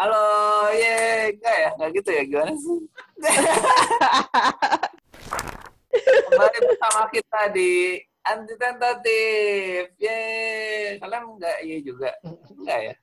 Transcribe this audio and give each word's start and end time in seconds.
Halo, 0.00 0.72
ye, 0.72 1.28
enggak 1.36 1.56
ya? 1.60 1.68
Enggak 1.76 1.90
gitu 2.00 2.08
ya? 2.08 2.22
Gimana 2.24 2.56
sih? 2.56 2.78
Kembali 6.24 6.58
bersama 6.72 7.04
kita 7.12 7.40
di 7.52 8.00
Anti 8.24 8.54
Tentatif. 8.56 9.92
Ye, 10.00 10.20
kalian 11.04 11.36
enggak 11.36 11.56
iya 11.60 11.78
juga? 11.84 12.16
Enggak 12.24 12.78
ya? 12.80 12.94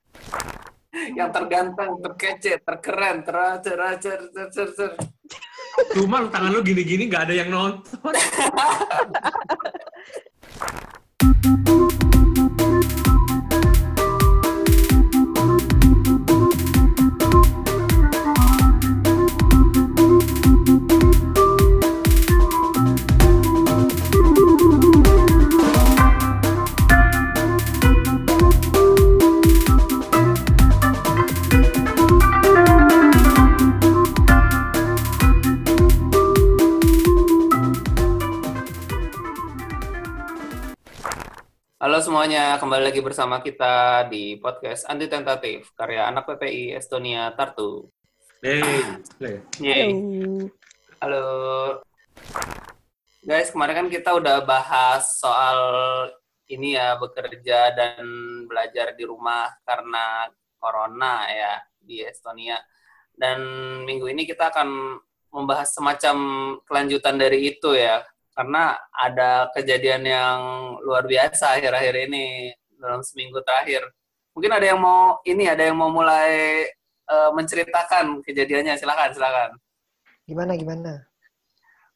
Yang 1.14 1.30
terganteng, 1.38 2.02
terkece, 2.02 2.52
terkeren, 2.66 3.22
teracer, 3.22 3.78
teracer, 3.78 4.18
ter, 4.50 4.68
ter, 4.74 4.90
Cuma 5.94 6.26
tangan 6.26 6.50
lu 6.50 6.66
gini-gini 6.66 7.06
nggak 7.06 7.30
ada 7.30 7.34
yang 7.46 7.54
nonton. 7.54 8.10
semuanya, 42.08 42.56
kembali 42.56 42.88
lagi 42.88 43.04
bersama 43.04 43.36
kita 43.44 44.08
di 44.08 44.40
podcast 44.40 44.88
Anti 44.88 45.12
Tentatif, 45.12 45.76
karya 45.76 46.08
anak 46.08 46.24
PPI 46.24 46.72
Estonia 46.72 47.28
Tartu. 47.36 47.84
Hey, 48.40 48.64
Yeay. 49.60 49.92
Halo. 51.04 51.28
Guys, 53.20 53.52
kemarin 53.52 53.84
kan 53.84 53.88
kita 53.92 54.16
udah 54.16 54.40
bahas 54.40 55.20
soal 55.20 55.60
ini 56.48 56.80
ya, 56.80 56.96
bekerja 56.96 57.76
dan 57.76 58.00
belajar 58.48 58.96
di 58.96 59.04
rumah 59.04 59.52
karena 59.68 60.32
corona 60.56 61.28
ya 61.28 61.60
di 61.76 62.00
Estonia. 62.00 62.56
Dan 63.12 63.36
minggu 63.84 64.08
ini 64.08 64.24
kita 64.24 64.48
akan 64.48 64.96
membahas 65.28 65.76
semacam 65.76 66.16
kelanjutan 66.64 67.20
dari 67.20 67.52
itu 67.52 67.76
ya, 67.76 68.00
karena 68.38 68.78
ada 68.94 69.50
kejadian 69.50 70.06
yang 70.06 70.38
luar 70.86 71.02
biasa 71.10 71.58
akhir-akhir 71.58 72.06
ini 72.06 72.54
dalam 72.78 73.02
seminggu 73.02 73.42
terakhir. 73.42 73.82
Mungkin 74.30 74.54
ada 74.54 74.62
yang 74.62 74.78
mau 74.78 75.18
ini, 75.26 75.50
ada 75.50 75.66
yang 75.66 75.74
mau 75.74 75.90
mulai 75.90 76.62
uh, 77.10 77.34
menceritakan 77.34 78.22
kejadiannya. 78.22 78.78
Silakan, 78.78 79.10
silakan. 79.10 79.58
Gimana 80.22 80.54
gimana? 80.54 81.02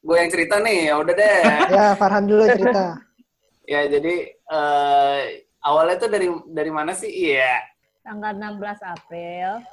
Gue 0.03 0.19
yang 0.19 0.27
cerita 0.27 0.59
nih, 0.59 0.91
ya 0.91 0.99
udah 0.99 1.15
deh. 1.15 1.39
ya 1.79 1.85
Farhan 1.95 2.27
dulu 2.27 2.43
cerita. 2.51 2.99
ya 3.71 3.87
jadi 3.87 4.15
uh, 4.51 5.19
awalnya 5.63 5.95
tuh 5.95 6.11
dari 6.11 6.27
dari 6.51 6.71
mana 6.75 6.91
sih? 6.91 7.07
Iya. 7.07 7.63
Tanggal 8.03 8.35
16 8.35 8.83
April 8.83 9.63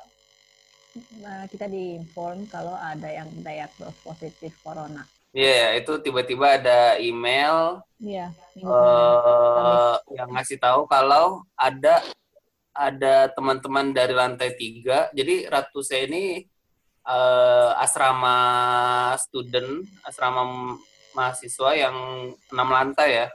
uh, 1.26 1.44
kita 1.50 1.66
diinform 1.66 2.46
kalau 2.46 2.78
ada 2.78 3.10
yang 3.10 3.26
diagnosis 3.42 3.98
positif 4.06 4.54
corona. 4.62 5.02
Iya, 5.30 5.46
yeah, 5.46 5.68
itu 5.78 5.92
tiba-tiba 6.02 6.58
ada 6.58 6.98
email 6.98 7.78
yeah, 8.02 8.34
uh, 8.66 9.94
yang 10.10 10.26
ngasih 10.34 10.58
tahu 10.58 10.90
kalau 10.90 11.46
ada 11.54 12.02
ada 12.74 13.30
teman-teman 13.30 13.94
dari 13.94 14.10
lantai 14.10 14.58
tiga. 14.58 15.06
Jadi 15.14 15.46
Ratu 15.46 15.86
saya 15.86 16.10
ini 16.10 16.42
uh, 17.06 17.78
asrama 17.78 18.36
student, 19.22 19.86
asrama 20.02 20.74
mahasiswa 21.14 21.70
yang 21.78 21.96
enam 22.50 22.68
lantai 22.70 23.10
ya. 23.14 23.28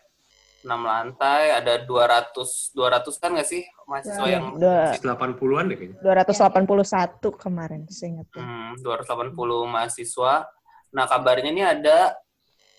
enam 0.66 0.82
lantai, 0.82 1.54
ada 1.54 1.78
200 1.78 2.74
200 2.74 3.22
kan 3.22 3.38
nggak 3.38 3.46
sih 3.46 3.62
mahasiswa 3.86 4.26
ya, 4.26 4.42
yang 4.42 4.58
80-an 4.58 5.70
deh 5.70 5.78
kayaknya. 5.78 5.98
281 6.02 7.22
kemarin 7.38 7.86
seingatnya. 7.86 8.42
Hmm, 8.42 8.74
280 8.82 9.38
mahasiswa 9.70 10.50
Nah 10.96 11.04
kabarnya 11.12 11.52
ini 11.52 11.60
ada 11.60 12.16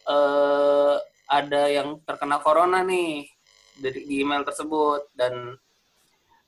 uh, 0.09 0.97
ada 1.29 1.63
yang 1.69 2.01
terkena 2.01 2.41
corona 2.41 2.81
nih 2.81 3.29
dari 3.77 4.09
di 4.09 4.25
email 4.25 4.41
tersebut 4.41 5.13
dan 5.13 5.53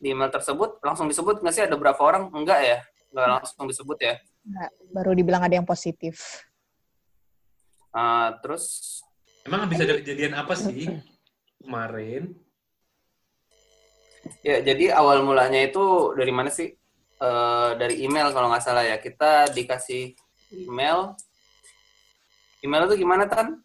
di 0.01 0.17
email 0.17 0.33
tersebut 0.33 0.81
langsung 0.81 1.11
disebut 1.13 1.45
nggak 1.45 1.53
sih 1.55 1.65
ada 1.69 1.77
berapa 1.77 2.01
orang? 2.01 2.33
Enggak 2.33 2.61
ya? 2.65 2.79
Enggak 3.13 3.27
langsung 3.37 3.69
disebut 3.69 3.99
ya? 4.01 4.15
Enggak, 4.49 4.71
baru 4.97 5.11
dibilang 5.13 5.45
ada 5.45 5.55
yang 5.61 5.69
positif. 5.69 6.49
Uh, 7.93 8.33
terus 8.41 8.65
emang 9.45 9.69
bisa 9.69 9.85
ada 9.85 10.01
kejadian 10.01 10.41
apa 10.41 10.57
sih 10.57 10.89
kemarin? 11.61 12.33
Ya 14.41 14.65
jadi 14.65 14.97
awal 14.97 15.21
mulanya 15.21 15.61
itu 15.61 16.17
dari 16.17 16.33
mana 16.33 16.49
sih? 16.49 16.73
Uh, 17.19 17.75
dari 17.75 18.07
email 18.07 18.31
kalau 18.31 18.47
nggak 18.47 18.63
salah 18.63 18.87
ya 18.87 18.95
kita 19.03 19.51
dikasih 19.51 20.15
email 20.55 21.19
Email 22.65 22.91
itu 22.91 23.07
gimana, 23.07 23.25
Tan? 23.31 23.63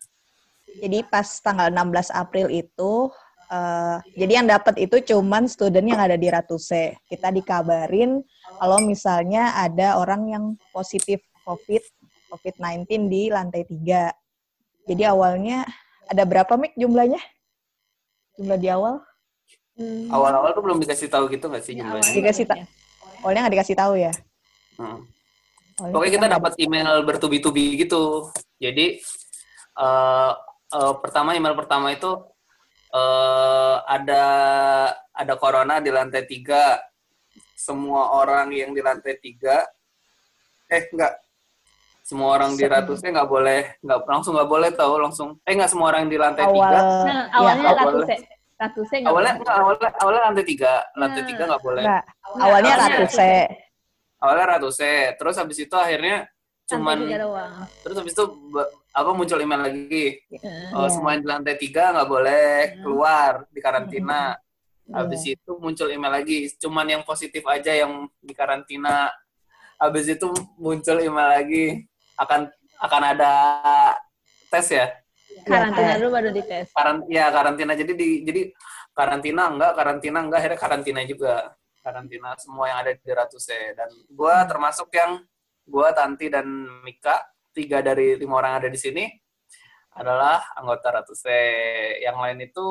Jadi 0.78 1.06
pas 1.06 1.26
tanggal 1.42 1.70
16 1.70 2.09
April 2.14 2.48
itu, 2.50 3.09
uh, 3.50 3.98
jadi 4.18 4.42
yang 4.42 4.48
dapat 4.50 4.81
itu 4.81 4.98
cuman 5.14 5.46
student 5.46 5.86
yang 5.86 6.02
ada 6.02 6.18
di 6.18 6.30
Ratuse. 6.30 6.98
Kita 7.06 7.30
dikabarin 7.30 8.22
kalau 8.58 8.81
misalnya 8.81 9.54
ada 9.58 10.02
orang 10.02 10.30
yang 10.30 10.44
positif 10.74 11.22
COVID, 11.46 11.84
COVID-19 12.34 13.09
di 13.09 13.30
lantai 13.30 13.66
3. 13.70 14.09
Jadi 14.90 15.04
awalnya 15.06 15.64
ada 16.10 16.24
berapa, 16.25 16.54
Mik, 16.58 16.74
jumlahnya? 16.75 17.22
Jumlah 18.38 18.58
di 18.58 18.70
awal? 18.70 18.98
Hmm. 19.74 20.10
Awal-awal 20.10 20.54
tuh 20.54 20.64
belum 20.66 20.78
dikasih 20.81 21.10
tahu 21.10 21.30
gitu 21.34 21.50
nggak 21.50 21.64
sih 21.66 21.74
jumlahnya? 21.78 22.14
Dikasih 22.14 22.46
tahu. 22.46 22.64
Awalnya 23.25 23.42
nggak 23.46 23.56
dikasih 23.58 23.75
tahu 23.78 23.94
ya? 23.98 24.14
Hmm. 24.78 25.00
Pokoknya 25.74 26.14
kita 26.22 26.28
dapat 26.30 26.54
email 26.62 27.02
bertubi-tubi 27.02 27.81
gitu. 27.81 28.30
Jadi 28.63 28.85
uh, 29.75 30.31
uh, 30.72 30.94
pertama 31.03 31.35
email 31.35 31.51
pertama 31.51 31.91
itu 31.91 32.16
uh, 32.96 33.75
ada 33.84 34.24
ada 35.12 35.34
corona 35.35 35.84
di 35.84 35.91
lantai 35.91 36.24
tiga. 36.24 36.79
Semua 37.59 38.16
orang 38.19 38.51
yang 38.51 38.75
di 38.75 38.84
lantai 38.84 39.16
tiga, 39.24 39.63
eh 40.68 40.84
enggak, 40.91 41.16
semua 42.03 42.35
orang 42.35 42.59
di 42.59 42.68
ratusnya 42.68 43.16
nggak 43.16 43.31
boleh, 43.31 43.79
nggak 43.79 44.00
langsung 44.03 44.35
nggak 44.35 44.51
boleh 44.51 44.69
tahu 44.75 45.00
langsung. 45.00 45.30
Eh 45.47 45.56
nggak 45.56 45.72
semua 45.72 45.95
orang 45.95 46.12
di 46.12 46.19
lantai 46.19 46.44
Awal, 46.44 46.59
tiga. 46.59 46.80
Nah, 46.84 47.24
awalnya 47.31 47.63
ya, 47.63 47.80
ratusnya. 47.80 48.18
Ratusnya 48.59 49.00
awalnya 49.07 49.34
enggak, 49.40 49.56
awalnya 49.56 49.90
awalnya 50.03 50.22
lantai 50.28 50.44
tiga, 50.44 50.74
lantai 51.00 51.22
nah, 51.24 51.28
tiga 51.31 51.44
nggak 51.47 51.63
boleh. 51.63 51.84
Enggak. 51.88 52.03
Awalnya 52.35 52.74
ratusnya 52.75 53.47
awalnya 54.24 54.45
ratusnya 54.56 55.19
terus 55.19 55.35
habis 55.35 55.59
itu 55.59 55.75
akhirnya 55.75 56.31
cuman 56.73 56.97
terus 57.85 57.95
habis 57.95 58.13
itu 58.13 58.25
apa 58.94 59.09
muncul 59.13 59.41
email 59.41 59.61
lagi. 59.66 60.22
Oh, 60.78 60.85
semua 60.85 61.17
yang 61.17 61.22
di 61.25 61.29
lantai 61.29 61.56
tiga 61.57 61.89
nggak 61.94 62.09
boleh 62.09 62.78
keluar 62.81 63.31
di 63.50 63.59
karantina. 63.59 64.38
Habis 64.94 65.25
itu 65.25 65.51
muncul 65.57 65.89
email 65.89 66.13
lagi 66.13 66.51
cuman 66.62 66.85
yang 66.85 67.03
positif 67.07 67.41
aja 67.50 67.73
yang 67.73 68.06
di 68.22 68.33
karantina. 68.38 69.09
Habis 69.81 70.13
itu 70.13 70.29
muncul 70.62 71.01
email 71.01 71.29
lagi 71.41 71.89
akan 72.22 72.53
akan 72.78 73.01
ada 73.17 73.33
tes 74.53 74.69
ya? 74.69 74.85
Karantina 75.41 75.97
dulu 75.97 76.09
baru 76.13 76.29
dites. 76.29 76.69
Karant 76.69 77.01
ya 77.09 77.33
karantina. 77.33 77.73
Jadi 77.73 77.91
di 77.97 78.07
jadi 78.22 78.41
karantina 78.94 79.50
enggak 79.50 79.73
karantina 79.73 80.17
enggak 80.22 80.39
akhirnya 80.45 80.59
karantina 80.62 81.01
juga. 81.09 81.35
Karantina 81.83 82.31
semua 82.39 82.72
yang 82.72 82.79
ada 82.79 82.95
di 82.95 83.12
Ratuse 83.12 83.75
dan 83.75 83.92
gue 83.92 84.36
hmm. 84.39 84.48
termasuk 84.48 84.88
yang 84.95 85.19
gue 85.63 85.88
Tanti 85.95 86.27
dan 86.27 86.48
Mika 86.83 87.24
tiga 87.54 87.80
dari 87.80 88.19
lima 88.19 88.39
orang 88.39 88.63
ada 88.63 88.69
di 88.69 88.80
sini 88.80 89.06
adalah 89.94 90.42
anggota 90.57 90.89
Ratuse 90.89 91.38
yang 92.01 92.18
lain 92.18 92.42
itu 92.42 92.65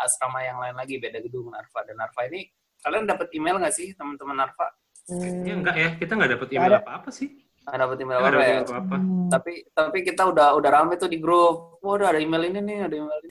asrama 0.00 0.40
yang 0.40 0.58
lain 0.58 0.74
lagi 0.74 0.96
beda 0.96 1.20
gedung 1.20 1.52
Narva 1.52 1.84
dan 1.84 2.00
Narva 2.00 2.24
ini 2.26 2.48
kalian 2.82 3.06
dapat 3.06 3.28
email 3.36 3.60
nggak 3.62 3.74
sih 3.74 3.94
teman-teman 3.94 4.42
Narva? 4.42 4.66
Hmm. 5.06 5.46
Ya 5.46 5.54
enggak 5.54 5.76
ya 5.78 5.88
kita 5.98 6.12
nggak 6.18 6.32
dapat 6.38 6.48
email 6.54 6.74
apa-apa 6.82 7.10
sih. 7.14 7.28
Nggak 7.62 7.78
dapat 7.78 7.96
email 8.02 8.18
apa, 8.18 8.28
apa 8.28 8.42
ya? 8.42 8.58
Apa 8.62 8.74
-apa. 8.82 8.96
Hmm. 8.98 9.28
Tapi 9.30 9.52
tapi 9.70 9.98
kita 10.02 10.22
udah 10.26 10.48
udah 10.58 10.70
rame 10.70 10.94
tuh 10.98 11.10
di 11.10 11.18
grup. 11.22 11.78
Wah, 11.82 11.98
udah 11.98 12.14
ada 12.14 12.20
email 12.22 12.42
ini 12.50 12.60
nih, 12.62 12.78
ada 12.90 12.94
email 12.98 13.18
ini. 13.22 13.30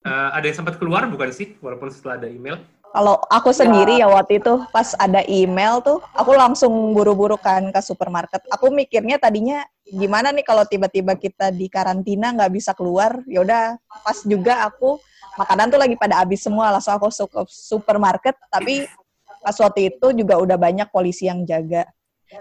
Uh, 0.00 0.30
ada 0.32 0.44
yang 0.48 0.56
sempat 0.56 0.80
keluar 0.80 1.04
bukan 1.12 1.28
sih 1.28 1.60
walaupun 1.60 1.92
setelah 1.92 2.16
ada 2.16 2.28
email? 2.28 2.56
Kalau 2.90 3.22
aku 3.30 3.54
sendiri 3.54 4.02
ya. 4.02 4.10
ya 4.10 4.18
waktu 4.18 4.42
itu 4.42 4.66
pas 4.74 4.98
ada 4.98 5.22
email 5.30 5.78
tuh, 5.78 6.02
aku 6.10 6.34
langsung 6.34 6.90
buru-buru 6.90 7.38
kan 7.38 7.70
ke 7.70 7.78
supermarket. 7.78 8.42
Aku 8.50 8.74
mikirnya 8.74 9.14
tadinya 9.14 9.62
gimana 9.86 10.34
nih 10.34 10.42
kalau 10.42 10.66
tiba-tiba 10.66 11.14
kita 11.14 11.54
di 11.54 11.70
karantina 11.70 12.34
nggak 12.34 12.50
bisa 12.50 12.74
keluar. 12.74 13.22
Ya 13.30 13.46
udah, 13.46 13.78
pas 14.02 14.18
juga 14.26 14.66
aku 14.66 14.98
makanan 15.38 15.70
tuh 15.70 15.78
lagi 15.78 15.94
pada 15.94 16.18
habis 16.18 16.42
semua, 16.42 16.74
langsung 16.74 16.98
aku 16.98 17.14
ke 17.30 17.40
supermarket. 17.46 18.34
Tapi 18.50 18.90
pas 19.38 19.54
waktu 19.54 19.94
itu 19.94 20.06
juga 20.10 20.42
udah 20.42 20.58
banyak 20.58 20.90
polisi 20.90 21.30
yang 21.30 21.46
jaga. 21.46 21.86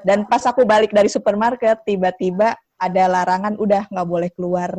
Dan 0.01 0.25
pas 0.25 0.41
aku 0.49 0.65
balik 0.65 0.89
dari 0.89 1.13
supermarket, 1.13 1.85
tiba-tiba 1.85 2.57
ada 2.79 3.03
larangan 3.11 3.59
udah 3.59 3.91
nggak 3.91 4.07
boleh 4.07 4.29
keluar. 4.31 4.71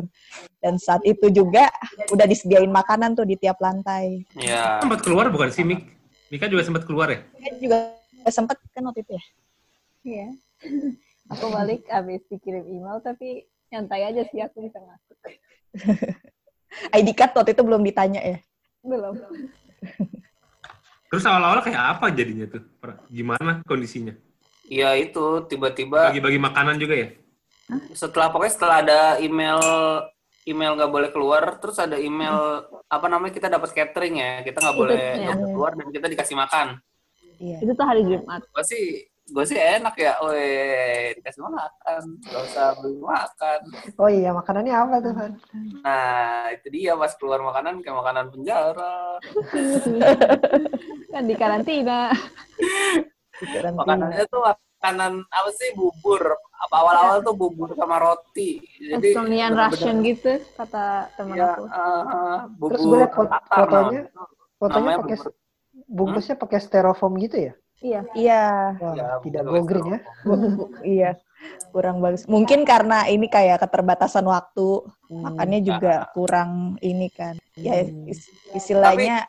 Dan 0.57 0.81
saat 0.81 1.05
itu 1.05 1.29
juga 1.29 1.69
udah 2.09 2.25
disediain 2.25 2.69
makanan 2.69 3.13
tuh 3.13 3.29
di 3.29 3.37
tiap 3.37 3.61
lantai. 3.61 4.25
Ya. 4.35 4.81
Sempat 4.81 5.05
keluar 5.05 5.29
bukan 5.29 5.53
sih, 5.53 5.61
Mik? 5.61 5.85
Mika 6.33 6.49
juga 6.49 6.65
sempat 6.65 6.83
keluar 6.89 7.13
ya? 7.13 7.19
Kan 7.37 7.53
juga 7.61 7.77
sempet 8.27 8.57
kan 8.73 8.83
waktu 8.89 9.05
itu 9.05 9.11
ya. 9.13 9.23
Iya. 10.01 10.27
aku 11.31 11.45
balik 11.47 11.87
habis 11.87 12.19
dikirim 12.27 12.67
email 12.67 12.99
tapi 12.99 13.47
nyantai 13.71 14.11
aja 14.11 14.25
sih 14.27 14.41
aku 14.43 14.67
bisa 14.67 14.81
masuk. 14.83 15.17
ID 16.97 17.09
card 17.15 17.35
waktu 17.35 17.51
itu 17.53 17.63
belum 17.63 17.83
ditanya 17.83 18.21
ya. 18.23 18.37
Belum. 18.83 19.15
Terus 21.11 21.27
awal-awal 21.27 21.59
kayak 21.59 21.99
apa 21.99 22.07
jadinya 22.15 22.47
tuh? 22.47 22.63
Gimana 23.11 23.59
kondisinya? 23.67 24.15
Ya 24.71 24.95
itu 24.95 25.43
tiba-tiba 25.51 26.15
Bagi-bagi 26.15 26.39
makanan 26.39 26.79
juga 26.79 26.95
ya? 26.95 27.11
Setelah 27.93 28.27
pokoknya 28.29 28.53
setelah 28.53 28.75
ada 28.81 28.99
email 29.17 29.59
email 30.43 30.73
nggak 30.73 30.89
boleh 30.89 31.09
keluar 31.09 31.43
terus 31.57 31.77
ada 31.77 31.95
email 31.95 32.65
apa 32.85 33.05
namanya 33.05 33.29
kita 33.31 33.47
dapat 33.47 33.69
catering 33.71 34.15
ya 34.17 34.31
kita 34.41 34.57
nggak 34.57 34.77
boleh 34.77 35.01
ya. 35.15 35.33
keluar 35.37 35.71
dan 35.73 35.87
kita 35.89 36.07
dikasih 36.07 36.35
makan 36.35 36.79
Iya. 37.41 37.57
Itu 37.57 37.73
tuh 37.73 37.85
hari 37.89 38.05
Jumat. 38.05 38.45
gue 38.45 38.63
sih 38.63 38.85
gue 39.25 39.45
sih 39.47 39.57
enak 39.57 39.97
ya 39.97 40.13
weh 40.21 41.09
dikasih 41.15 41.41
makan 41.41 42.01
gak 42.21 42.41
usah 42.45 42.77
beli 42.77 43.01
makan 43.01 43.59
Oh 43.97 44.05
iya, 44.05 44.29
makanannya 44.29 44.69
apa 44.69 44.95
tuh, 44.99 45.13
Han? 45.17 45.31
nah 45.81 46.53
itu 46.53 46.67
dia 46.69 46.93
pas 46.93 47.09
keluar 47.17 47.41
makanan 47.41 47.81
kayak 47.81 47.97
makanan 47.97 48.25
penjara 48.29 49.17
Kan 51.11 51.23
di 51.25 51.35
karantina. 51.35 52.13
Di 53.41 53.45
karantina. 53.49 53.81
makanannya 53.89 54.23
tuh 54.29 54.41
makanan 54.81 55.21
apa 55.29 55.49
sih 55.53 55.77
bubur 55.77 56.25
apa 56.57 56.73
awal-awal 56.73 57.21
tuh 57.21 57.37
bubur 57.37 57.69
sama 57.77 58.01
roti 58.01 58.57
jadi 58.81 59.13
Estonian 59.13 59.53
Russian 59.53 60.01
gitu 60.01 60.41
kata 60.57 61.05
temen 61.13 61.37
ya 61.37 61.53
aku. 61.53 61.63
uh, 61.69 62.39
bubur 62.49 62.69
Terus 62.73 62.81
gue 62.81 63.01
Tatar, 63.05 63.41
fotonya, 63.45 64.01
fotonya 64.57 64.89
pakai 64.97 65.17
bubur- 65.21 65.37
bungkusnya 65.85 66.35
pakai 66.35 66.59
styrofoam 66.59 67.13
gitu 67.19 67.37
ya? 67.37 67.53
Iya. 67.77 68.01
Iya. 68.13 68.43
Wah, 68.77 68.93
Ya, 68.93 69.07
tidak 69.21 69.41
go 69.43 69.61
green 69.61 69.85
ya. 69.87 69.99
iya. 70.83 71.11
Kurang 71.69 71.97
bagus. 71.97 72.25
Mungkin 72.25 72.61
karena 72.61 73.05
ini 73.05 73.25
kayak 73.25 73.57
keterbatasan 73.59 74.21
waktu, 74.23 74.85
makannya 75.11 75.59
juga 75.61 76.05
kurang 76.11 76.77
ini 76.79 77.09
kan. 77.09 77.37
Ya 77.53 77.81
Hmm. 77.81 78.05
is- 78.05 78.29
istilahnya 78.51 79.25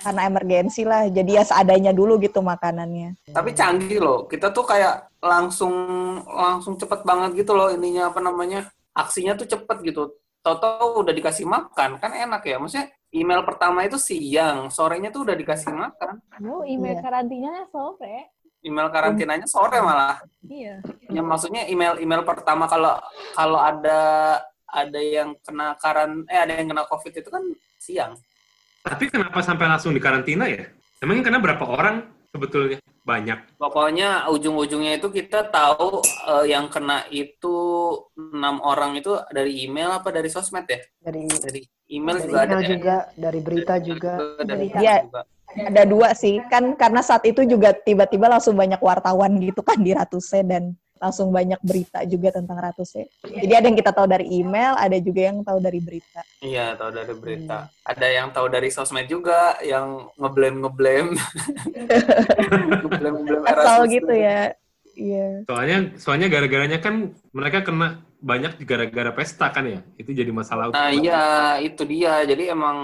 karena 0.00 0.22
emergensi 0.26 0.82
lah. 0.82 1.06
Jadi 1.06 1.36
ya 1.36 1.44
seadanya 1.44 1.92
dulu 1.92 2.16
gitu 2.18 2.38
makanannya. 2.40 3.16
Tapi 3.30 3.50
canggih 3.52 3.98
loh. 3.98 4.24
Kita 4.26 4.50
tuh 4.50 4.64
kayak 4.64 5.10
langsung 5.18 5.74
langsung 6.24 6.78
cepet 6.78 7.02
banget 7.02 7.42
gitu 7.44 7.52
loh 7.54 7.68
ininya 7.70 8.10
apa 8.10 8.22
namanya 8.22 8.70
aksinya 8.94 9.34
tuh 9.34 9.46
cepet 9.46 9.78
gitu. 9.82 10.14
Toto 10.38 11.02
udah 11.02 11.10
dikasih 11.12 11.44
makan 11.44 11.98
kan 11.98 12.10
enak 12.14 12.42
ya. 12.46 12.56
Maksudnya 12.56 12.88
email 13.10 13.42
pertama 13.42 13.82
itu 13.84 13.98
siang, 13.98 14.68
sorenya 14.70 15.10
tuh 15.10 15.26
udah 15.26 15.36
dikasih 15.36 15.72
makan. 15.74 16.22
Oh, 16.46 16.62
email 16.62 16.96
Iya. 16.96 17.02
karantinanya 17.02 17.64
sore. 17.72 18.32
Email 18.58 18.88
karantinanya 18.90 19.46
sore 19.46 19.78
malah. 19.78 20.18
Iya. 20.46 20.82
Ya 21.10 21.22
maksudnya 21.22 21.66
email 21.66 21.98
email 22.02 22.22
pertama 22.26 22.66
kalau 22.66 22.98
kalau 23.34 23.58
ada 23.62 24.00
ada 24.68 25.00
yang 25.00 25.32
kena 25.40 25.72
karan 25.80 26.26
eh 26.28 26.36
ada 26.36 26.52
yang 26.58 26.68
kena 26.68 26.84
covid 26.86 27.12
itu 27.14 27.30
kan 27.30 27.40
siang. 27.80 28.12
Tapi 28.88 29.04
kenapa 29.12 29.44
sampai 29.44 29.68
langsung 29.68 29.92
di 29.92 30.00
karantina 30.00 30.48
ya? 30.48 30.64
Emangnya 31.04 31.28
kena 31.28 31.38
berapa 31.44 31.64
orang 31.68 32.08
sebetulnya? 32.32 32.80
Banyak. 33.04 33.56
Pokoknya 33.60 34.28
ujung-ujungnya 34.28 35.00
itu 35.00 35.08
kita 35.08 35.48
tahu 35.48 36.00
eh, 36.04 36.52
yang 36.52 36.72
kena 36.72 37.04
itu 37.12 37.56
enam 38.16 38.60
orang 38.64 38.96
itu 38.96 39.16
dari 39.32 39.64
email 39.64 39.96
apa 39.96 40.08
dari 40.12 40.28
sosmed 40.28 40.64
ya? 40.68 40.80
Dari, 41.04 41.24
Dari 41.24 41.60
email 41.88 42.16
dari 42.20 42.28
juga 42.28 42.40
ada 42.40 42.56
email 42.56 42.64
ya? 42.64 42.68
juga, 42.72 42.96
dari 43.16 43.40
berita 43.40 43.74
juga. 43.80 44.12
dari 44.44 44.68
Berita. 44.68 44.78
Iya. 44.80 44.96
juga. 45.04 45.22
Ada 45.48 45.88
dua 45.88 46.12
sih, 46.12 46.44
kan 46.52 46.76
karena 46.76 47.00
saat 47.00 47.24
itu 47.24 47.40
juga 47.48 47.72
tiba-tiba 47.72 48.28
langsung 48.28 48.52
banyak 48.52 48.76
wartawan 48.84 49.40
gitu 49.40 49.64
kan 49.64 49.80
di 49.80 49.96
Ratuse 49.96 50.44
dan 50.44 50.76
langsung 50.98 51.30
banyak 51.30 51.58
berita 51.62 52.02
juga 52.04 52.34
tentang 52.34 52.58
Ratuse. 52.58 53.06
Jadi 53.22 53.52
ada 53.54 53.66
yang 53.66 53.78
kita 53.78 53.90
tahu 53.94 54.06
dari 54.06 54.26
email, 54.28 54.74
ada 54.74 54.98
juga 54.98 55.20
yang 55.30 55.40
tahu 55.40 55.58
dari 55.58 55.80
berita. 55.80 56.20
Iya, 56.42 56.74
tahu 56.74 56.90
dari 56.92 57.14
berita. 57.14 57.58
Ada 57.86 58.06
yang 58.10 58.28
tahu 58.34 58.46
dari 58.50 58.68
sosmed 58.68 59.06
juga, 59.06 59.56
yang 59.64 60.10
ngeblame 60.18 60.58
ngeblame, 60.66 61.10
ngeblame 62.84 63.16
ngeblame 63.24 63.44
Asal 63.46 63.86
gitu 63.88 64.12
ya. 64.12 64.52
Iya. 64.98 65.46
Soalnya 65.46 65.78
soalnya 65.94 66.26
gara-garanya 66.26 66.78
kan 66.82 67.14
mereka 67.30 67.62
kena 67.62 68.02
banyak 68.18 68.58
gara-gara 68.66 69.14
pesta 69.14 69.54
kan 69.54 69.62
ya. 69.62 69.80
Itu 69.94 70.10
jadi 70.10 70.30
masalah. 70.34 70.74
Nah 70.74 70.90
utama. 70.90 70.98
iya, 70.98 71.24
itu 71.62 71.82
dia. 71.86 72.26
Jadi 72.26 72.50
emang 72.50 72.82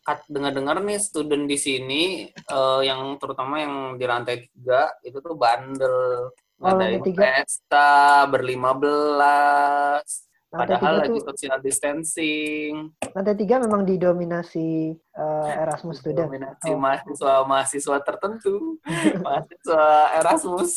kat- 0.00 0.24
dengar-dengar 0.32 0.80
nih 0.80 0.96
student 0.96 1.44
di 1.44 1.58
sini, 1.60 2.02
eh, 2.32 2.80
yang 2.88 3.20
terutama 3.20 3.60
yang 3.60 3.74
di 4.00 4.06
lantai 4.08 4.48
tiga 4.48 4.96
itu 5.04 5.20
tuh 5.20 5.36
bandel, 5.36 6.30
Oh, 6.56 6.72
ngadain 6.72 6.96
lantai 6.96 7.04
tiga. 7.04 7.20
pesta 7.20 7.88
berlima 8.26 8.72
belas. 8.72 10.24
Lantai 10.46 10.78
Padahal 10.78 10.94
lagi 11.02 11.10
tuh, 11.10 11.22
social 11.28 11.58
distancing, 11.60 12.72
lantai 13.12 13.34
tiga 13.34 13.60
memang 13.60 13.82
didominasi 13.82 14.94
eh, 14.94 15.50
Erasmus 15.58 16.00
student. 16.00 16.30
dominasi 16.30 16.70
Oh. 16.72 16.78
mahasiswa-mahasiswa 16.80 17.96
tertentu, 18.00 18.80
mahasiswa 19.26 19.84
Erasmus. 20.16 20.72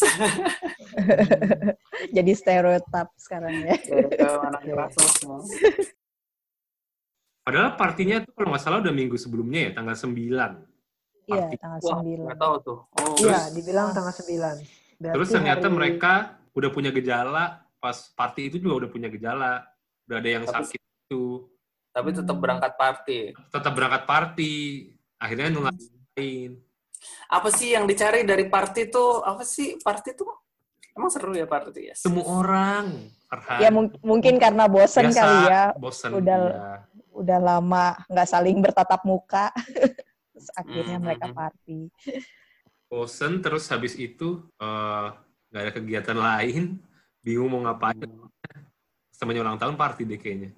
Jadi 2.17 2.31
stereotip 2.33 3.07
sekarang 3.15 3.55
ya. 3.63 3.77
Anak 4.51 4.67
Erasmus 4.73 5.11
semua. 5.15 5.39
Padahal 7.39 7.79
partinya 7.79 8.19
tuh 8.19 8.33
kalau 8.35 8.51
nggak 8.51 8.61
salah 8.61 8.83
udah 8.83 8.91
minggu 8.91 9.15
sebelumnya 9.15 9.69
ya, 9.69 9.71
tanggal 9.79 9.95
9. 9.95 10.11
Iya, 11.29 11.45
tanggal 11.55 11.79
Wah, 11.87 12.01
9. 12.03 12.25
nggak 12.27 12.39
tahu 12.41 12.55
tuh. 12.61 12.79
Oh, 12.99 13.15
Iya, 13.21 13.53
dibilang 13.53 13.93
tanggal 13.93 14.11
9. 14.11 14.59
Berarti 14.99 15.15
Terus 15.15 15.29
ternyata 15.31 15.65
hari- 15.65 15.75
mereka 15.75 16.13
udah 16.51 16.69
punya 16.69 16.91
gejala, 16.91 17.43
pas 17.79 18.11
party 18.11 18.51
itu 18.51 18.57
juga 18.59 18.83
udah 18.83 18.89
punya 18.91 19.07
gejala. 19.07 19.63
Udah 20.05 20.17
ada 20.19 20.29
yang 20.29 20.43
Tapi- 20.43 20.75
sakit 20.75 20.81
itu. 21.07 21.47
tapi 21.89 22.13
tetap 22.13 22.37
berangkat 22.37 22.73
party. 22.75 23.19
Tetap 23.49 23.73
berangkat 23.73 24.03
party. 24.05 24.53
Akhirnya 25.17 25.49
nularin. 25.49 26.59
Apa 27.27 27.49
sih 27.49 27.71
yang 27.71 27.83
dicari 27.83 28.23
dari 28.23 28.45
party 28.45 28.87
tuh? 28.87 29.19
Apa 29.19 29.41
sih 29.41 29.79
party 29.79 30.13
tuh? 30.13 30.29
Emang 30.91 31.07
seru 31.09 31.31
ya 31.31 31.43
party 31.43 31.91
ya? 31.91 31.95
Semua 31.95 32.23
orang. 32.29 32.85
Farhan. 33.25 33.59
Ya 33.59 33.69
mung- 33.69 33.95
mungkin 34.01 34.35
karena 34.35 34.67
bosen 34.67 35.07
Biasa, 35.07 35.17
kali 35.17 35.37
ya, 35.47 35.63
Bosen. 35.75 36.09
Udah- 36.11 36.39
iya. 36.45 36.73
udah 37.11 37.39
lama 37.39 37.85
nggak 38.05 38.27
saling 38.27 38.57
bertatap 38.59 39.01
muka. 39.03 39.49
Terus 40.33 40.49
akhirnya 40.55 40.97
Hmm, 40.97 41.03
mereka 41.03 41.25
hmm, 41.27 41.35
party. 41.35 41.79
Bosen, 42.89 43.39
terus 43.39 43.69
habis 43.69 43.93
itu 43.93 44.41
eh, 44.57 45.07
nggak 45.53 45.61
ada 45.63 45.71
kegiatan 45.71 46.17
lain. 46.25 46.81
Bingung 47.21 47.53
mau 47.53 47.61
ngapain. 47.63 48.01
Semuanya 49.13 49.45
ulang 49.45 49.59
tahun 49.59 49.75
party 49.77 50.03
deh 50.07 50.17
kayaknya. 50.17 50.49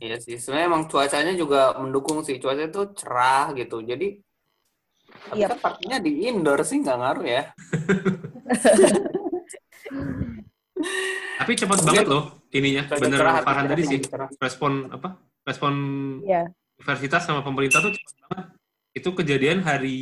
Iya 0.00 0.16
sih. 0.16 0.40
Sebenarnya 0.40 0.66
emang 0.72 0.84
cuacanya 0.88 1.34
juga 1.36 1.76
mendukung 1.76 2.24
sih. 2.24 2.40
Cuacanya 2.40 2.72
tuh 2.72 2.96
cerah 2.96 3.52
gitu. 3.52 3.84
Jadi 3.84 4.16
tapi 5.10 5.42
Yap. 5.42 5.58
kan 5.58 5.74
partinya 5.74 5.98
di 5.98 6.22
indoor 6.30 6.62
sih 6.62 6.78
nggak 6.80 6.98
ngaruh 7.02 7.26
ya. 7.26 7.42
Tapi 11.40 11.52
cepat 11.56 11.78
banget 11.82 12.06
loh 12.08 12.24
ininya. 12.52 12.86
Cuaca 12.88 13.02
Bener 13.02 13.18
cerah, 13.18 13.34
Farhan 13.42 13.66
tadi 13.68 13.82
sih. 13.84 13.98
cerah. 14.00 14.28
Respon 14.38 14.72
apa? 14.88 15.18
Respon 15.42 15.72
Iya. 16.22 16.46
universitas 16.78 17.22
sama 17.26 17.42
pemerintah 17.42 17.82
tuh 17.82 17.92
cepat 17.92 18.14
banget. 18.28 18.46
Itu 18.94 19.08
kejadian 19.12 19.60
hari 19.64 19.98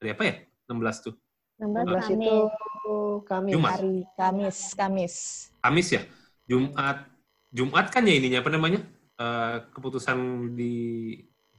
hari 0.00 0.16
apa 0.16 0.22
ya? 0.24 0.34
16 0.72 1.04
tuh. 1.04 1.14
16 1.60 1.76
Kamis. 1.84 2.08
itu 2.08 2.36
Kamis. 3.28 3.52
Jumat. 3.52 3.70
Hari 3.76 3.96
Kamis, 4.16 4.58
Kamis. 4.72 5.14
Kamis 5.60 5.88
ya. 5.92 6.02
Jumat. 6.48 6.96
Jumat 7.52 7.86
kan 7.92 8.02
ya 8.08 8.14
ininya 8.16 8.40
apa 8.40 8.48
namanya? 8.48 8.80
Eh, 9.20 9.56
keputusan 9.76 10.16
di 10.56 10.74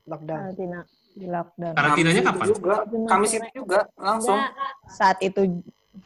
Lockdown. 0.10 0.40
Karantina. 0.50 0.80
Di 1.12 1.28
lockdown. 1.28 1.74
Karantinanya 1.78 2.22
Kamis 2.24 2.32
kapan? 2.34 2.48
itu 2.48 2.54
juga. 2.58 2.76
Kamis 3.06 3.32
itu 3.38 3.50
juga 3.54 3.80
langsung. 4.00 4.40
Saat 4.90 5.18
itu 5.22 5.42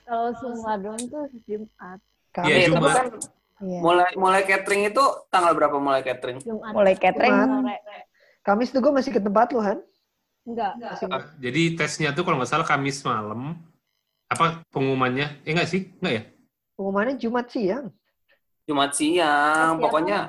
kalau 0.03 0.29
semua 0.35 0.75
dong 0.75 0.99
tuh 1.07 1.23
Jumat. 1.47 1.99
Kamis. 2.35 2.51
Tapi 2.51 2.67
Jumat. 2.67 2.95
kan 2.99 3.07
iya. 3.63 3.79
mulai 3.79 4.11
mulai 4.19 4.41
catering 4.43 4.91
itu 4.91 5.03
tanggal 5.31 5.55
berapa 5.55 5.77
mulai 5.79 6.03
catering? 6.03 6.43
Jumat. 6.43 6.73
mulai 6.75 6.95
catering 6.99 7.31
sore. 7.31 7.77
Kamis 8.45 8.69
tuh 8.69 8.81
gue 8.83 8.93
masih 8.93 9.09
ke 9.09 9.21
tempat 9.23 9.49
lu, 9.55 9.61
Han. 9.63 9.79
Enggak. 10.45 10.71
Masih 10.77 11.05
Eh, 11.09 11.23
Jadi 11.41 11.61
tesnya 11.75 12.09
tuh 12.13 12.23
kalau 12.23 12.37
nggak 12.37 12.49
salah 12.49 12.67
Kamis 12.67 13.01
malam. 13.01 13.57
Apa 14.25 14.61
pengumumannya? 14.69 15.41
Eh 15.45 15.51
enggak 15.53 15.69
sih? 15.69 15.89
Enggak 16.01 16.13
ya? 16.13 16.23
pengumumannya 16.75 17.15
Jumat 17.15 17.47
siang. 17.47 17.87
Jumat 18.67 18.91
siang, 18.91 19.79
pokoknya 19.79 20.27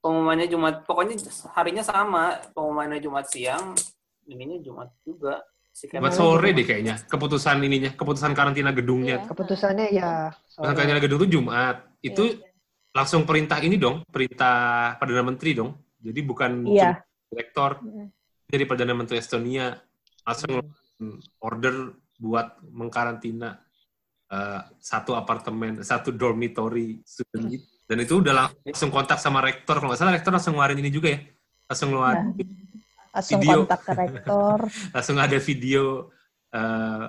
pengumumannya 0.00 0.46
Jumat, 0.48 0.88
pokoknya 0.88 1.20
harinya 1.52 1.84
sama, 1.84 2.40
pengumumannya 2.56 2.96
Jumat 2.96 3.28
siang, 3.28 3.76
ininya 4.24 4.56
Jumat 4.56 4.88
juga. 5.04 5.44
Si 5.68 5.84
Buat 5.88 6.00
Kemal. 6.00 6.16
sore 6.16 6.48
deh 6.52 6.64
kayaknya. 6.64 6.96
Keputusan 7.04 7.60
ininya, 7.60 7.92
keputusan 7.92 8.32
karantina 8.32 8.72
gedungnya. 8.72 9.20
Iya. 9.20 9.28
Keputusannya 9.28 9.86
ya 9.92 10.32
Keputusan 10.32 10.72
karantina 10.72 11.00
gedung 11.00 11.18
itu 11.20 11.28
Jumat. 11.28 11.76
Itu 12.00 12.22
langsung 12.92 13.24
perintah 13.24 13.60
ini 13.60 13.76
dong, 13.76 14.00
perintah 14.08 14.96
Perdana 14.96 15.28
Menteri 15.28 15.52
dong. 15.52 15.76
Jadi 16.00 16.20
bukan 16.24 16.64
Iya. 16.68 17.04
cuma 17.04 17.36
rektor, 17.36 17.70
Mm. 17.84 18.08
Jadi 18.52 18.68
Perdana 18.68 18.92
Menteri 18.92 19.16
Estonia 19.16 19.72
langsung 20.28 20.60
ngeluarin 20.60 21.18
order 21.40 21.74
buat 22.20 22.60
mengkarantina 22.68 23.56
eh, 24.28 24.60
satu 24.76 25.16
apartemen, 25.16 25.80
satu 25.80 26.12
dormitory 26.12 27.00
student 27.02 27.48
gitu. 27.48 27.64
Dan 27.88 27.98
itu 28.04 28.20
udah 28.20 28.34
langsung 28.62 28.92
kontak 28.92 29.16
sama 29.18 29.40
rektor. 29.40 29.80
Kalau 29.80 29.88
nggak 29.90 30.00
salah 30.00 30.14
rektor 30.14 30.30
langsung 30.30 30.54
ngeluarin 30.54 30.78
ini 30.84 30.92
juga 30.92 31.16
ya. 31.16 31.20
Langsung 31.66 31.88
ngeluarin, 31.96 32.26
Langsung 33.12 33.40
Video. 33.40 33.58
kontak 33.64 33.80
ke 33.84 33.92
rektor. 33.96 34.58
langsung 34.94 35.16
ada 35.16 35.38
video 35.40 35.84
eh 36.52 37.06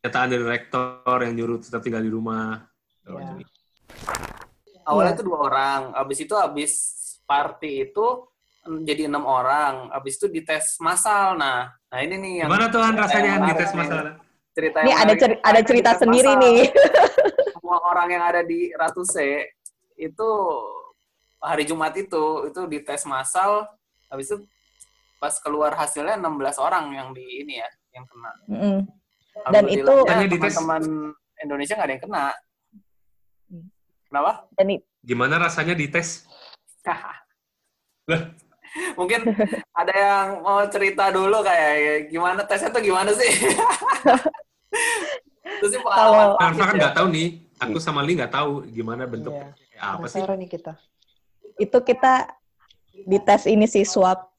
pernyataan 0.00 0.30
dari 0.32 0.44
rektor 0.48 1.16
yang 1.20 1.34
nyuruh 1.36 1.58
tetap 1.60 1.82
tinggal 1.84 2.00
di 2.00 2.08
rumah. 2.08 2.62
Iya. 3.04 3.42
Awalnya 4.86 5.12
Iya. 5.12 5.16
itu 5.18 5.24
dua 5.26 5.38
orang, 5.44 5.80
abis 5.92 6.18
itu 6.24 6.34
abis 6.38 6.72
party 7.28 7.90
itu 7.90 8.06
jadi 8.62 9.08
enam 9.08 9.24
orang, 9.24 9.88
abis 9.90 10.20
itu 10.20 10.28
dites 10.28 10.76
massal. 10.78 11.32
Nah, 11.34 11.72
nah 11.88 11.98
ini 11.98 12.14
nih 12.16 12.34
yang 12.44 12.48
Gimana 12.52 12.68
tuh 12.68 12.80
Han 12.80 12.92
cerita 12.92 13.02
rasanya 13.08 13.24
yang 13.24 13.32
Han, 13.32 13.40
di 13.40 13.44
menarik 13.46 13.58
tes 13.58 13.70
nih. 13.70 13.78
masalah? 13.80 14.12
Cerita 14.50 14.78
Ini 14.78 14.90
ada 14.90 14.98
menarik. 15.00 15.18
ceri- 15.18 15.40
ada 15.40 15.60
cerita 15.62 15.90
sendiri 15.96 16.30
massal. 16.30 16.42
nih. 16.44 16.58
Semua 17.56 17.78
orang 17.86 18.08
yang 18.10 18.22
ada 18.22 18.40
di 18.42 18.60
Ratu 18.72 19.02
C 19.02 19.16
itu 19.94 20.28
hari 21.38 21.64
Jumat 21.64 21.94
itu 21.94 22.22
itu 22.46 22.60
dites 22.66 23.02
massal, 23.04 23.64
habis 24.08 24.28
itu 24.28 24.38
pas 25.16 25.32
keluar 25.38 25.72
hasilnya 25.72 26.16
16 26.16 26.56
orang 26.58 26.84
yang 26.92 27.08
di 27.12 27.44
ini 27.44 27.60
ya, 27.60 27.68
yang 27.92 28.04
kena. 28.04 28.30
Mm-mm. 28.46 28.78
Dan 29.48 29.64
itu- 29.68 29.84
dites- 30.28 30.56
teman-teman 30.56 30.82
Indonesia 31.38 31.74
nggak 31.76 31.88
ada 31.88 31.94
yang 31.96 32.04
kena. 32.04 32.26
Hmm. 33.48 33.64
Kenapa? 34.04 34.32
Dan 34.52 34.66
Gimana 35.00 35.40
rasanya 35.40 35.72
dites? 35.72 36.28
Mungkin 38.98 39.20
ada 39.74 39.94
yang 39.94 40.26
mau 40.46 40.62
cerita 40.70 41.10
dulu 41.10 41.42
kayak 41.42 42.10
gimana 42.10 42.46
tesnya 42.46 42.70
tuh 42.70 42.82
gimana 42.82 43.10
sih? 43.14 43.30
Terus 45.60 45.70
sih 45.74 45.80
pengalaman 45.82 46.38
pahit 46.38 46.56
kan 46.62 46.74
ya. 46.74 46.78
nggak 46.86 46.94
tahu 46.96 47.06
nih. 47.10 47.28
Aku 47.60 47.76
sama 47.76 48.00
Li 48.00 48.16
nggak 48.16 48.32
tahu 48.32 48.64
gimana 48.72 49.04
bentuknya. 49.04 49.52
Iya. 49.52 49.76
Kayak 49.76 49.84
apa 49.92 50.06
sih? 50.08 50.20
Nih 50.22 50.48
kita. 50.48 50.72
itu 51.60 51.76
kita 51.84 52.14
di 53.04 53.18
tes 53.20 53.44
ini 53.44 53.68
sih 53.68 53.84
swab. 53.84 54.32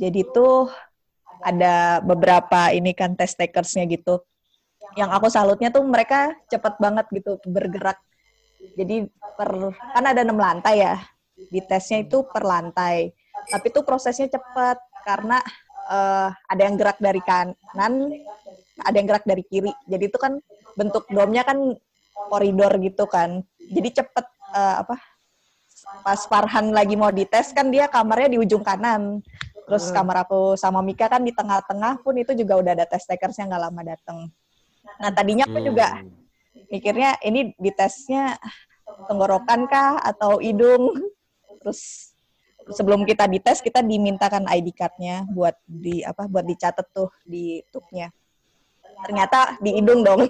Jadi 0.00 0.24
tuh 0.32 0.72
ada 1.44 2.00
beberapa 2.00 2.72
ini 2.72 2.96
kan 2.96 3.12
test 3.12 3.36
takersnya 3.36 3.84
gitu. 3.84 4.24
Yang 4.96 5.10
aku 5.12 5.26
salutnya 5.28 5.68
tuh 5.68 5.84
mereka 5.84 6.32
cepet 6.48 6.80
banget 6.80 7.04
gitu 7.12 7.36
bergerak. 7.44 8.00
Jadi 8.80 9.04
per 9.36 9.76
kan 9.92 10.04
ada 10.08 10.24
enam 10.24 10.40
lantai 10.40 10.80
ya. 10.80 10.96
Di 11.36 11.60
tesnya 11.60 12.00
itu 12.00 12.24
per 12.24 12.46
lantai. 12.46 13.12
Tapi 13.50 13.66
tuh 13.70 13.84
prosesnya 13.84 14.28
cepet 14.28 14.78
karena 15.04 15.38
eh, 15.90 16.28
ada 16.32 16.62
yang 16.64 16.76
gerak 16.80 16.98
dari 17.00 17.20
kanan, 17.20 18.12
ada 18.80 18.96
yang 18.96 19.06
gerak 19.08 19.24
dari 19.28 19.42
kiri. 19.44 19.72
Jadi 19.84 20.04
itu 20.08 20.18
kan 20.20 20.40
bentuk 20.74 21.06
domnya 21.12 21.44
kan 21.44 21.58
koridor 22.30 22.72
gitu 22.80 23.04
kan. 23.06 23.44
Jadi 23.58 23.88
cepet 24.00 24.26
eh, 24.54 24.76
apa 24.80 24.96
pas 26.00 26.20
Farhan 26.24 26.72
lagi 26.72 26.96
mau 26.96 27.12
dites 27.12 27.52
kan 27.52 27.68
dia 27.68 27.88
kamarnya 27.88 28.32
di 28.32 28.38
ujung 28.40 28.64
kanan. 28.64 29.20
Terus 29.64 29.88
Hmm. 29.88 29.96
kamar 30.00 30.28
aku 30.28 30.60
sama 30.60 30.84
Mika 30.84 31.08
kan 31.08 31.24
di 31.24 31.32
tengah-tengah 31.32 32.04
pun 32.04 32.12
itu 32.20 32.36
juga 32.36 32.60
udah 32.60 32.72
ada 32.76 32.84
test 32.84 33.08
takers 33.08 33.36
yang 33.40 33.48
nggak 33.52 33.64
lama 33.64 33.82
datang. 33.84 34.18
Nah 35.00 35.10
tadinya 35.12 35.48
aku 35.48 35.60
juga 35.64 36.00
Hmm. 36.00 36.08
mikirnya 36.68 37.16
ini 37.24 37.56
ditesnya 37.56 38.36
tenggorokan 39.08 39.64
kah 39.68 40.00
atau 40.04 40.40
hidung. 40.40 40.92
Terus 41.64 42.12
sebelum 42.72 43.04
kita 43.04 43.28
dites 43.28 43.60
kita 43.60 43.84
dimintakan 43.84 44.48
ID 44.48 44.72
card-nya 44.72 45.28
buat 45.28 45.56
di 45.68 46.00
apa 46.00 46.24
buat 46.30 46.46
dicatat 46.46 46.86
tuh 46.94 47.12
di 47.24 47.60
tubnya. 47.68 48.08
Ternyata 49.04 49.60
di 49.60 49.80
hidung 49.80 50.00
dong. 50.06 50.28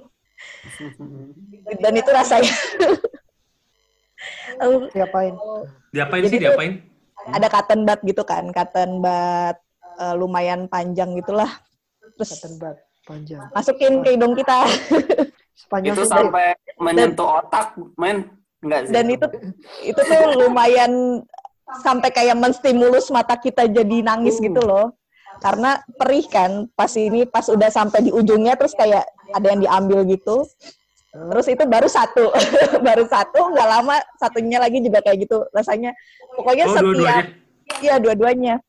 Dan 1.83 1.95
itu 1.95 2.11
rasanya 2.11 2.51
Diapain? 4.95 5.35
Diapain 5.95 6.23
Jadi 6.27 6.33
sih? 6.33 6.41
Diapain? 6.43 6.75
ada 7.25 7.49
cotton 7.49 7.89
bud 7.89 8.01
gitu 8.05 8.23
kan, 8.27 8.45
cotton 8.53 9.01
bud 9.01 9.57
eh, 10.01 10.15
lumayan 10.19 10.69
panjang 10.69 11.17
gitulah. 11.17 11.49
Terus 12.21 12.37
Cotton 12.37 12.55
bud 12.61 12.77
panjang. 13.05 13.45
masukin 13.53 14.05
ke 14.05 14.17
hidung 14.17 14.37
kita. 14.37 14.69
Sepanjang 15.61 15.95
itu 15.95 16.03
itu 16.05 16.11
sampai 16.11 16.47
menyentuh 16.77 17.41
otak, 17.41 17.79
men. 17.97 18.29
Enggak 18.65 18.81
sih. 18.89 18.93
Dan 18.97 19.07
itu 19.13 19.27
itu 19.85 20.01
tuh 20.01 20.23
lumayan 20.41 21.23
sampai 21.81 22.13
kayak 22.13 22.37
menstimulus 22.37 23.09
mata 23.09 23.35
kita 23.41 23.65
jadi 23.69 24.05
nangis 24.05 24.37
gitu 24.39 24.61
loh. 24.61 24.93
Karena 25.43 25.83
perih 25.99 26.27
kan, 26.31 26.71
pas 26.79 26.91
ini 26.95 27.27
pas 27.27 27.43
udah 27.51 27.67
sampai 27.67 28.07
di 28.07 28.11
ujungnya 28.15 28.55
terus 28.55 28.77
kayak 28.77 29.03
ada 29.35 29.47
yang 29.51 29.61
diambil 29.67 30.07
gitu. 30.07 30.47
Terus 31.15 31.47
itu 31.47 31.63
baru 31.67 31.87
satu, 31.91 32.31
baru 32.87 33.07
satu, 33.07 33.51
nggak 33.55 33.69
lama 33.71 33.99
satunya 34.19 34.59
lagi 34.63 34.79
juga 34.83 35.03
kayak 35.03 35.27
gitu 35.27 35.43
rasanya. 35.51 35.95
Pokoknya 36.39 36.65
Oh, 36.71 36.75
setiap. 36.75 37.25
Iya 37.83 37.95
dua-duanya. 37.99 38.63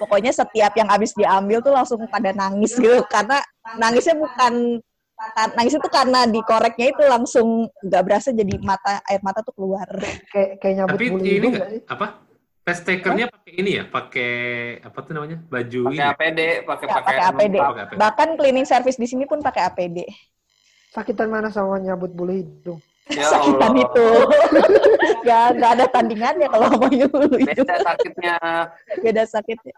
Pokoknya 0.00 0.32
setiap 0.32 0.72
yang 0.74 0.88
habis 0.88 1.12
diambil 1.14 1.60
tuh 1.60 1.74
langsung 1.76 2.00
pada 2.08 2.32
nangis 2.32 2.74
gitu 2.74 3.04
karena 3.06 3.38
nangisnya 3.76 4.16
bukan 4.16 4.80
ka- 5.14 5.54
nangisnya 5.54 5.80
tuh 5.80 5.92
karena 5.92 6.20
dikoreknya 6.26 6.86
itu 6.90 7.02
langsung 7.04 7.46
nggak 7.80 8.02
berasa 8.02 8.28
jadi 8.30 8.54
mata 8.60 8.98
air 9.04 9.20
mata 9.20 9.40
tuh 9.40 9.54
keluar. 9.54 9.86
kayak 10.28 10.58
kayak 10.58 10.74
nyabut 10.76 10.92
Tapi 10.92 11.06
bulu 11.08 11.22
ini 11.22 11.30
hidung 11.30 11.54
sih? 11.54 11.80
apa? 11.86 12.06
Test 12.64 12.82
takernya 12.82 13.28
pakai 13.28 13.52
ini 13.54 13.70
ya? 13.76 13.84
Pakai 13.84 14.32
apa 14.80 14.98
tuh 14.98 15.12
namanya? 15.12 15.36
Baju 15.44 15.80
pakai 15.84 15.92
ini. 15.92 16.00
ya? 16.00 16.08
APD, 16.10 16.40
pakai 16.64 16.86
Ya, 16.86 16.94
pakai 16.96 17.16
APD. 17.20 17.56
APD. 17.60 17.94
Bahkan 17.94 18.28
cleaning 18.34 18.64
service 18.64 18.96
di 18.96 19.04
sini 19.04 19.24
pun 19.24 19.38
pakai 19.38 19.68
APD. 19.68 20.08
Sakitan 20.88 21.28
mana 21.28 21.52
sama 21.52 21.76
nyabut 21.76 22.08
bulu 22.08 22.32
hidung? 22.32 22.80
Ya 23.04 23.28
Sakitan 23.28 23.68
Allah. 23.68 23.84
itu. 23.84 24.06
ya 25.28 25.52
nggak 25.52 25.70
ada 25.76 25.86
tandingannya 25.86 26.48
kalau 26.48 26.72
mau 26.72 26.88
itu. 26.88 27.20
Beda 27.36 27.74
sakitnya. 27.82 28.36
Beda 28.98 29.22
sakitnya. 29.26 29.74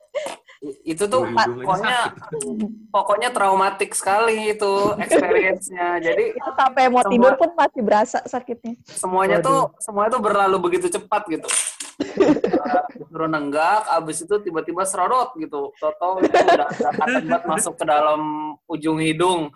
Itu 0.82 1.04
tuh 1.04 1.28
aja 1.28 1.52
pokoknya 1.52 1.98
sakit. 2.16 2.40
pokoknya 2.96 3.28
traumatik 3.28 3.92
sekali 3.92 4.56
itu 4.56 4.72
experience-nya. 4.96 5.98
Jadi 6.06 6.32
Itu 6.32 6.50
sampai 6.56 6.88
mau 6.88 7.04
Semua- 7.04 7.12
tidur 7.12 7.32
pun 7.36 7.50
masih 7.52 7.82
berasa 7.84 8.18
sakitnya. 8.24 8.74
semuanya 8.88 9.38
tuh 9.40 9.76
semuanya 9.78 10.16
tuh 10.16 10.22
berlalu 10.24 10.56
begitu 10.58 10.88
cepat 10.88 11.28
gitu. 11.28 11.48
Suruh 13.08 13.28
nenggak, 13.28 13.88
abis 13.88 14.24
itu 14.24 14.34
tiba-tiba 14.40 14.84
serodot 14.84 15.32
gitu. 15.36 15.72
Toto 15.76 16.20
itu 16.20 16.28
udah 16.28 16.68
ada 16.68 16.68
katabat 16.68 17.42
masuk 17.44 17.76
ke 17.76 17.84
dalam 17.84 18.20
ujung 18.68 19.00
hidung. 19.00 19.48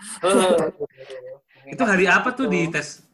Itu 1.64 1.82
hari 1.84 2.08
apa 2.08 2.32
tuh 2.32 2.48
di 2.48 2.68
tes? 2.68 3.04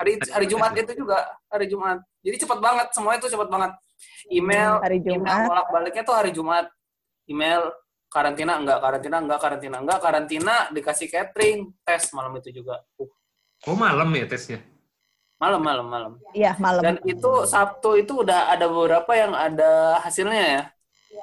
hari 0.00 0.16
hari 0.32 0.48
Jumat 0.48 0.72
itu 0.72 0.96
juga 0.96 1.28
hari 1.52 1.68
Jumat. 1.68 2.00
Jadi 2.24 2.40
cepat 2.40 2.56
banget, 2.56 2.88
semuanya 2.96 3.20
tuh 3.20 3.28
cepat 3.28 3.52
banget. 3.52 3.70
Email, 4.32 4.80
Hari 4.80 4.96
email 4.96 5.20
Jumat. 5.20 5.44
bolak-baliknya 5.44 6.02
tuh 6.08 6.16
hari 6.16 6.30
Jumat. 6.32 6.72
Email 7.28 7.72
karantina 8.10 8.58
enggak, 8.58 8.78
karantina 8.82 9.16
enggak, 9.22 9.38
karantina 9.38 9.76
enggak, 9.78 9.98
karantina 10.02 10.54
dikasih 10.74 11.08
catering, 11.08 11.70
tes 11.86 12.10
malam 12.10 12.34
itu 12.38 12.50
juga. 12.62 12.82
Uh, 12.98 13.08
Oh 13.68 13.76
malam 13.76 14.08
ya 14.16 14.24
tesnya. 14.24 14.60
malam, 15.40 15.64
malam, 15.64 15.86
malam. 15.88 16.12
Iya 16.36 16.52
malam. 16.60 16.84
Dan 16.84 16.96
itu 17.04 17.48
Sabtu 17.48 17.96
itu 17.96 18.24
udah 18.24 18.52
ada 18.52 18.68
beberapa 18.68 19.08
yang 19.16 19.32
ada 19.32 19.96
hasilnya 20.04 20.44
ya. 20.44 20.62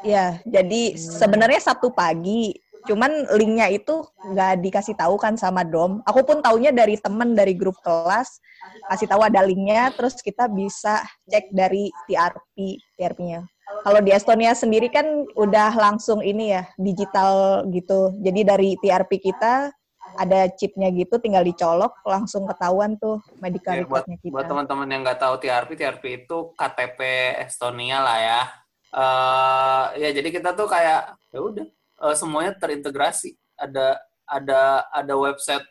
Iya, 0.01 0.25
jadi 0.41 0.97
sebenarnya 0.97 1.61
Sabtu 1.61 1.93
pagi, 1.93 2.57
cuman 2.89 3.29
linknya 3.37 3.69
itu 3.69 4.05
nggak 4.25 4.61
dikasih 4.61 4.97
tahu 4.97 5.21
kan 5.21 5.37
sama 5.37 5.61
Dom. 5.61 6.01
Aku 6.01 6.25
pun 6.25 6.41
taunya 6.41 6.73
dari 6.73 6.97
temen 6.97 7.37
dari 7.37 7.53
grup 7.53 7.77
kelas, 7.85 8.41
kasih 8.89 9.05
tahu 9.05 9.21
ada 9.21 9.41
linknya, 9.45 9.93
terus 9.93 10.17
kita 10.17 10.49
bisa 10.49 11.05
cek 11.29 11.53
dari 11.53 11.93
TRP, 12.09 12.81
TRP-nya. 12.97 13.45
Kalau 13.67 13.99
di 13.99 14.11
Estonia 14.11 14.51
sendiri 14.51 14.87
kan 14.87 15.05
udah 15.35 15.75
langsung 15.75 16.19
ini 16.19 16.51
ya, 16.51 16.63
digital 16.75 17.63
gitu. 17.69 18.15
Jadi 18.19 18.41
dari 18.43 18.69
TRP 18.79 19.19
kita 19.19 19.71
ada 20.15 20.47
chipnya 20.55 20.87
gitu, 20.89 21.19
tinggal 21.19 21.43
dicolok, 21.43 21.99
langsung 22.01 22.47
ketahuan 22.47 22.95
tuh 22.95 23.19
medical 23.37 23.75
Ya, 23.75 23.83
buat, 23.83 24.07
recordnya 24.07 24.17
kita. 24.23 24.31
buat 24.31 24.45
teman-teman 24.47 24.87
yang 24.87 25.01
nggak 25.03 25.19
tahu 25.19 25.35
TRP, 25.37 25.69
TRP 25.75 26.03
itu 26.23 26.37
KTP 26.55 26.99
Estonia 27.43 27.99
lah 27.99 28.17
ya. 28.17 28.41
eh 28.87 29.85
ya 29.99 30.09
jadi 30.15 30.31
kita 30.31 30.55
tuh 30.55 30.63
kayak 30.63 31.11
ya 31.29 31.39
udah 31.43 31.67
eh, 32.07 32.15
semuanya 32.15 32.55
terintegrasi. 32.55 33.35
Ada 33.59 33.99
ada 34.23 34.61
ada 34.89 35.13
website 35.13 35.67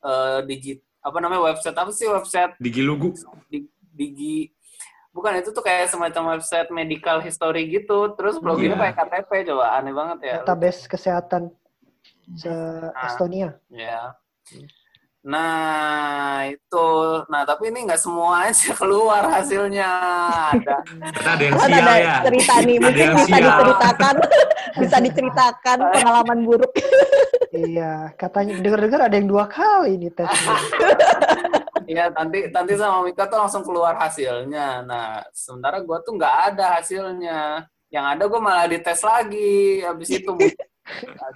eh 0.00 0.40
digit 0.48 0.80
apa 1.00 1.20
namanya 1.20 1.52
website 1.52 1.76
apa 1.76 1.92
sih 1.92 2.08
website 2.08 2.56
Di 2.56 2.68
Gilugu. 2.72 3.12
di 3.46 3.62
digi 3.92 4.50
bukan 5.16 5.40
itu 5.40 5.48
tuh 5.48 5.64
kayak 5.64 5.88
semacam 5.88 6.36
website 6.36 6.68
medical 6.68 7.18
history 7.18 7.64
gitu 7.66 8.12
terus 8.12 8.36
loginnya 8.38 8.76
Iya. 8.76 8.84
pakai 8.84 9.24
KTP 9.24 9.30
coba 9.48 9.64
aneh 9.74 9.90
banget 9.90 10.18
ya 10.20 10.34
Database 10.44 10.84
kesehatan. 10.84 11.48
se 12.36 12.50
Estonia. 13.00 13.56
Ya. 13.70 14.12
Nah, 15.26 16.46
itu. 16.46 16.88
Nah, 17.26 17.42
tapi 17.42 17.74
ini 17.74 17.82
nggak 17.82 17.98
semua 17.98 18.46
aja 18.46 18.70
keluar 18.78 19.26
hasilnya. 19.26 19.90
Ada. 20.54 20.76
Ada 21.18 21.42
yang 21.42 21.56
sial 21.58 21.82
ada 21.82 21.94
ya. 21.98 22.16
cerita 22.22 22.54
nih, 22.62 22.76
mungkin 22.78 23.06
bisa 23.10 23.26
sial. 23.26 23.42
diceritakan, 23.42 24.14
bisa 24.86 24.96
diceritakan 25.02 25.78
pengalaman 25.98 26.38
buruk. 26.46 26.72
Iya, 27.50 28.14
katanya 28.14 28.54
dengar-dengar 28.62 29.00
ada 29.10 29.16
yang 29.18 29.26
dua 29.26 29.50
kali 29.50 29.98
nih 29.98 30.14
tesnya. 30.14 30.56
Iya, 31.86 32.10
nanti 32.10 32.50
nanti 32.50 32.74
sama 32.74 33.06
Mika 33.06 33.30
tuh 33.30 33.38
langsung 33.38 33.62
keluar 33.62 33.94
hasilnya. 33.94 34.82
Nah, 34.82 35.22
sementara 35.30 35.78
gue 35.78 35.98
tuh 36.02 36.18
nggak 36.18 36.36
ada 36.50 36.82
hasilnya. 36.82 37.62
Yang 37.94 38.04
ada 38.10 38.22
gue 38.26 38.40
malah 38.42 38.66
dites 38.66 39.06
lagi. 39.06 39.86
Habis 39.86 40.18
itu 40.18 40.34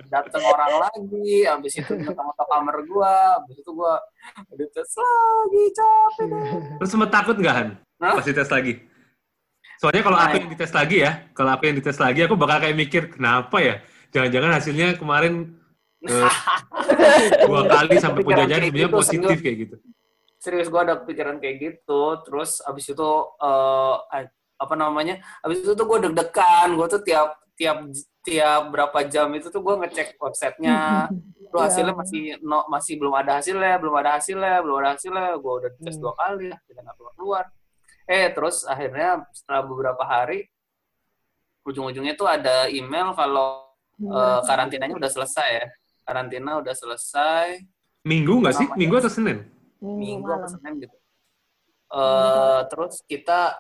datang 0.09 0.43
orang 0.45 0.73
lagi. 0.81 1.45
Habis 1.45 1.73
itu 1.79 1.93
ke 1.93 2.13
kamar 2.47 2.77
gue. 2.83 3.15
Habis 3.37 3.57
itu 3.61 3.71
gue 3.71 3.95
dites 4.57 4.91
lagi 4.97 5.63
capek. 5.75 6.25
deh. 6.27 6.49
Terus 6.83 6.91
sempat 6.91 7.11
takut 7.11 7.37
nggak 7.37 7.55
Han? 7.55 7.69
Hah? 8.01 8.15
Pas 8.19 8.25
dites 8.25 8.51
lagi. 8.51 8.75
Soalnya 9.81 10.03
kalau 10.05 10.19
aku 10.21 10.35
Nah. 10.37 10.41
yang 10.45 10.51
dites 10.53 10.73
lagi 10.77 10.97
ya, 11.01 11.13
kalau 11.33 11.51
aku 11.57 11.63
yang 11.65 11.77
dites 11.81 11.97
lagi, 11.97 12.21
aku 12.29 12.37
bakal 12.37 12.57
kayak 12.61 12.77
mikir, 12.77 13.03
kenapa 13.09 13.57
ya? 13.59 13.75
Jangan-jangan 14.13 14.51
hasilnya 14.53 14.89
kemarin 15.01 15.57
eh, 16.05 16.33
dua 17.49 17.65
kali 17.65 17.97
sampai 17.97 18.21
penjajahan 18.25 18.63
sebenarnya 18.69 18.89
gitu, 18.89 18.97
positif 18.97 19.29
serius. 19.29 19.45
kayak 19.45 19.57
gitu. 19.69 19.77
serius 20.41 20.69
gue 20.73 20.81
ada 20.81 20.97
pikiran 21.05 21.37
kayak 21.37 21.57
gitu 21.61 22.01
terus 22.25 22.65
abis 22.65 22.89
itu 22.89 23.11
eh, 23.45 23.95
apa 24.57 24.75
namanya 24.77 25.21
abis 25.45 25.61
itu 25.61 25.73
tuh 25.77 25.85
gue 25.85 26.09
deg-degan 26.09 26.73
gue 26.73 26.87
tuh 26.89 27.01
tiap 27.05 27.37
tiap 27.61 27.79
tiap 28.25 28.63
berapa 28.73 29.05
jam 29.05 29.29
itu 29.37 29.53
tuh 29.53 29.61
gue 29.61 29.75
ngecek 29.85 30.17
websitenya. 30.17 31.13
Tuh 31.53 31.61
hasilnya 31.69 31.93
masih 31.93 32.41
no, 32.41 32.65
masih 32.73 32.97
belum 32.97 33.13
ada 33.13 33.37
hasilnya 33.45 33.77
belum 33.77 33.95
ada 34.01 34.17
hasilnya 34.17 34.65
belum 34.65 34.77
ada 34.81 34.89
hasilnya. 34.97 35.37
Gue 35.37 35.53
udah 35.61 35.71
tes 35.77 35.97
Hmm. 36.01 36.03
dua 36.09 36.13
kali 36.17 36.49
ya 36.49 36.57
tidak 36.65 36.83
nggak 36.89 36.97
keluar 36.97 37.13
keluar. 37.21 37.45
Eh 38.09 38.27
terus 38.33 38.65
akhirnya 38.65 39.29
setelah 39.37 39.63
beberapa 39.69 40.03
hari 40.09 40.49
ujung-ujungnya 41.69 42.17
tuh 42.17 42.25
ada 42.33 42.73
email 42.73 43.13
kalau 43.13 43.69
eh, 44.01 44.41
karantinanya 44.49 44.97
udah 44.97 45.11
selesai 45.13 45.49
ya. 45.61 45.67
Karantina 46.09 46.57
udah 46.65 46.73
selesai. 46.73 47.61
Minggu 48.09 48.41
nggak 48.41 48.55
sih? 48.57 48.67
Minggu 48.81 48.97
atau 48.97 49.13
Senin? 49.13 49.45
minggu 49.81 50.29
atau 50.29 50.45
senin 50.45 50.77
gitu. 50.77 50.97
Eh 51.91 52.61
terus 52.69 53.01
kita 53.09 53.57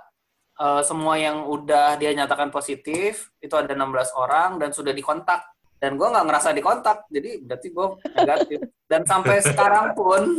eh, 0.61 0.83
semua 0.83 1.17
yang 1.17 1.45
udah 1.47 1.97
dia 1.97 2.12
nyatakan 2.12 2.49
positif 2.49 3.33
itu 3.38 3.52
ada 3.52 3.73
16 3.73 3.81
orang 4.14 4.50
dan 4.57 4.71
sudah 4.71 4.93
dikontak 4.93 5.40
dan 5.76 5.97
gue 5.97 6.05
nggak 6.05 6.26
ngerasa 6.26 6.52
dikontak 6.52 7.09
jadi 7.09 7.40
berarti 7.40 7.69
gue 7.69 7.87
negatif 8.12 8.59
dan 8.85 9.02
sampai 9.02 9.40
sekarang 9.49 9.93
pun 9.93 10.37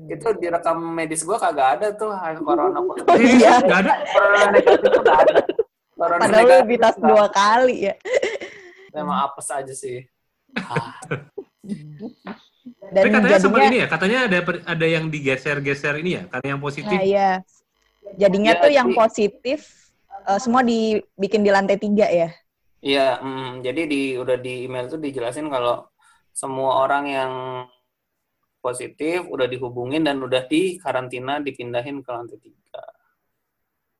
itu 0.00 0.28
di 0.38 0.46
rekam 0.46 0.78
medis 0.78 1.20
gue 1.20 1.34
kagak 1.34 1.68
ada 1.76 1.88
tuh 1.92 2.14
corona 2.40 2.78
Oh 2.78 2.94
Eh, 3.10 3.36
iya, 3.36 3.58
nggak 3.66 3.80
ada. 3.80 3.92
corona 4.06 4.46
negatif 4.48 4.88
tuh 4.88 5.02
nggak 5.02 5.18
ada 5.20 5.34
corona 5.92 6.20
padahal 6.22 6.30
lu 6.30 6.46
negatif 6.46 6.70
tuh 6.70 6.78
nggak 6.80 6.94
dua 7.04 7.26
kali 7.28 7.76
ya. 7.82 7.94
ada. 8.88 8.96
emang 8.96 9.18
apes 9.20 9.48
aja 9.50 9.74
sih 9.74 9.98
Ah, 10.50 10.98
Dan 12.90 12.90
Tapi 12.92 13.08
katanya 13.08 13.38
sempat 13.38 13.62
ini 13.64 13.76
ya, 13.78 13.86
katanya 13.86 14.18
ada 14.26 14.38
ada 14.66 14.86
yang 14.88 15.06
digeser-geser 15.06 15.94
ini 16.02 16.18
ya, 16.18 16.22
karena 16.26 16.46
yang 16.50 16.60
positif. 16.60 16.90
nah, 16.90 17.06
iya. 17.06 17.30
Jadinya 18.16 18.52
Ya, 18.56 18.60
tuh 18.60 18.70
yang 18.72 18.88
jadi- 18.90 18.98
positif 18.98 19.58
eh, 20.20 20.38
semua 20.38 20.60
dibikin 20.60 21.40
di 21.40 21.50
lantai 21.50 21.76
tiga 21.76 22.04
ya. 22.06 22.28
Iya, 22.80 23.20
mm, 23.20 23.60
jadi 23.60 23.82
di 23.84 24.02
udah 24.16 24.36
di 24.36 24.64
email 24.64 24.88
tuh 24.88 24.96
dijelasin 24.96 25.48
kalau 25.48 25.84
semua 26.32 26.80
orang 26.80 27.04
yang 27.06 27.32
positif 28.60 29.24
udah 29.26 29.44
dihubungin 29.44 30.04
dan 30.04 30.20
udah 30.20 30.44
di 30.44 30.76
karantina 30.76 31.40
dipindahin 31.40 32.00
ke 32.00 32.10
lantai 32.10 32.38
tiga. 32.38 32.82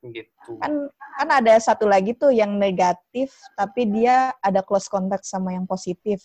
Gitu. 0.01 0.57
Kan 0.57 0.89
kan 0.89 1.29
ada 1.29 1.61
satu 1.61 1.85
lagi 1.85 2.17
tuh 2.17 2.33
yang 2.33 2.57
negatif 2.57 3.37
tapi 3.53 3.85
dia 3.85 4.33
ada 4.41 4.65
close 4.65 4.89
contact 4.89 5.29
sama 5.29 5.53
yang 5.53 5.65
positif. 5.65 6.25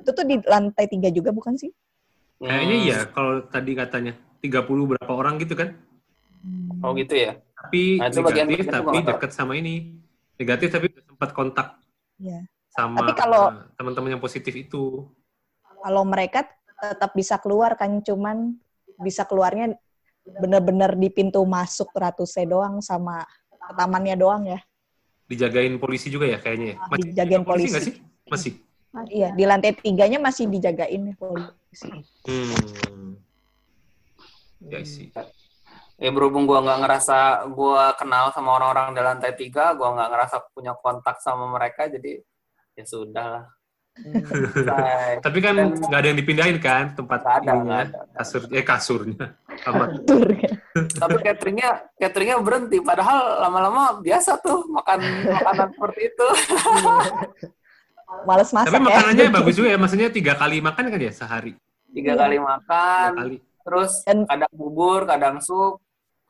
Itu 0.00 0.12
tuh 0.12 0.24
di 0.24 0.40
lantai 0.40 0.88
tiga 0.88 1.08
juga 1.08 1.32
bukan 1.32 1.56
sih? 1.56 1.68
Kayaknya 2.40 2.76
Hmm, 2.76 2.86
iya, 2.88 2.98
kalau 3.12 3.44
tadi 3.44 3.76
katanya 3.76 4.12
30 4.40 4.88
berapa 4.88 5.12
orang 5.12 5.36
gitu 5.36 5.52
kan. 5.52 5.76
Oh 6.80 6.92
gitu 6.96 7.14
ya. 7.14 7.36
Tapi 7.54 8.00
Nah, 8.00 8.08
itu 8.08 8.20
negatif 8.20 8.56
bagian 8.64 8.72
tapi 8.72 8.98
dekat 9.04 9.30
sama 9.36 9.52
ini. 9.56 10.00
Negatif 10.40 10.68
tapi 10.72 10.84
udah 10.88 11.04
sempat 11.04 11.30
kontak 11.36 11.68
Iya. 12.16 12.40
sama 12.72 13.04
Tapi 13.04 13.12
kalau- 13.12 13.52
teman-teman 13.76 14.16
yang 14.16 14.22
positif 14.22 14.56
itu. 14.56 15.04
Kalau 15.60 16.02
mereka 16.08 16.48
tetap 16.80 17.12
bisa 17.12 17.36
keluar 17.36 17.76
kan 17.76 18.00
cuman 18.00 18.56
bisa 19.00 19.28
keluarnya 19.28 19.76
bener-bener 20.24 20.96
di 20.96 21.08
pintu 21.12 21.44
masuk 21.44 21.92
ratusnya 21.92 22.48
doang 22.48 22.80
sama 22.80 23.24
ke 23.48 23.72
tamannya 23.76 24.16
doang 24.16 24.44
ya. 24.48 24.60
Dijagain 25.28 25.76
polisi 25.76 26.08
juga 26.08 26.28
ya 26.28 26.40
kayaknya 26.40 26.74
ya. 26.74 26.76
Ah, 26.80 26.96
dijagain 26.96 27.40
jaga 27.44 27.48
polisi. 27.48 27.68
nggak 27.72 27.84
sih? 27.84 27.94
Masih. 28.28 28.52
Iya, 29.06 29.28
di 29.38 29.44
lantai 29.46 29.72
tiganya 29.76 30.18
masih 30.18 30.50
dijagain 30.50 31.00
nih 31.00 31.16
polisi. 31.16 31.88
Hmm. 32.26 33.14
Ya 34.66 34.80
sih. 34.84 35.08
Ya 36.00 36.08
berhubung 36.08 36.48
gua 36.48 36.64
nggak 36.64 36.80
ngerasa 36.80 37.18
gua 37.52 37.92
kenal 37.92 38.32
sama 38.32 38.56
orang-orang 38.56 38.96
di 38.96 39.00
lantai 39.04 39.32
tiga, 39.36 39.76
gua 39.76 39.92
nggak 39.92 40.08
ngerasa 40.08 40.36
punya 40.50 40.72
kontak 40.74 41.20
sama 41.20 41.44
mereka, 41.46 41.86
jadi 41.86 42.24
ya 42.72 42.84
sudah 42.88 43.26
lah. 43.28 43.44
Selesai. 44.00 45.20
Tapi 45.20 45.38
kan 45.44 45.52
nggak 45.76 46.00
ada 46.00 46.08
yang 46.08 46.16
dipindahin 46.16 46.56
kan 46.56 46.96
tempat 46.96 47.20
Nggak 47.20 47.36
ada, 47.36 47.52
ininya, 47.52 47.78
ada. 47.84 48.00
kasur 48.16 48.42
eh 48.48 48.64
kasurnya. 48.64 49.26
Ya. 49.60 49.86
Tapi 50.72 51.14
cateringnya 51.20 51.70
cateringnya 52.00 52.36
berhenti, 52.40 52.80
padahal 52.80 53.18
lama-lama 53.44 54.00
biasa 54.00 54.40
tuh 54.40 54.64
makan 54.72 54.98
makanan 55.28 55.68
seperti 55.76 56.00
itu. 56.08 56.26
Males 58.26 58.50
masak 58.50 58.72
Tapi 58.72 58.78
ya. 58.80 58.86
makanannya 58.88 59.24
bagus 59.30 59.54
juga 59.54 59.68
ya, 59.70 59.78
maksudnya 59.78 60.08
tiga 60.08 60.32
kali 60.34 60.58
makan 60.58 60.84
kan 60.88 60.98
ya 60.98 61.12
sehari. 61.12 61.52
Tiga 61.90 62.14
Iya. 62.16 62.20
kali 62.24 62.36
makan, 62.40 63.08
Tiga 63.10 63.20
kali. 63.20 63.36
terus 63.60 63.92
Dan- 64.02 64.26
kadang 64.26 64.52
bubur, 64.54 65.00
kadang 65.04 65.36
sup, 65.38 65.78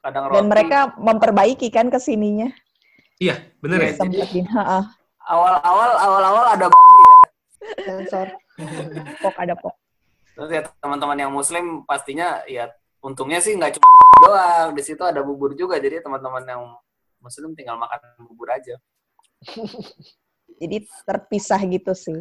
kadang 0.01 0.25
roti. 0.29 0.37
Dan 0.41 0.47
mereka 0.49 0.79
memperbaiki 0.97 1.69
kan 1.69 1.93
ke 1.93 2.01
sininya. 2.01 2.49
Iya, 3.21 3.37
bener 3.61 3.79
Iya, 3.85 4.01
ya. 4.01 4.45
Heeh, 4.49 4.85
awal-awal 5.29 5.91
awal-awal 6.01 6.45
ada 6.57 6.67
babi 6.73 6.99
ya. 7.05 7.17
Sensor. 7.85 8.29
pok 9.21 9.37
ada 9.37 9.55
pok. 9.57 9.77
Terus 10.37 10.51
ya 10.53 10.63
teman-teman 10.81 11.17
yang 11.21 11.33
muslim 11.33 11.85
pastinya 11.85 12.41
ya 12.49 12.73
untungnya 13.05 13.41
sih 13.41 13.57
nggak 13.57 13.77
cuma 13.77 13.89
babi 13.89 14.17
doang, 14.25 14.69
di 14.73 14.83
situ 14.85 15.03
ada 15.05 15.21
bubur 15.21 15.53
juga. 15.53 15.77
Jadi 15.77 16.01
teman-teman 16.01 16.45
yang 16.49 16.63
muslim 17.21 17.53
tinggal 17.53 17.77
makan 17.77 18.01
bubur 18.25 18.49
aja. 18.53 18.81
Jadi 20.61 20.85
terpisah 21.05 21.61
gitu 21.69 21.93
sih. 21.97 22.21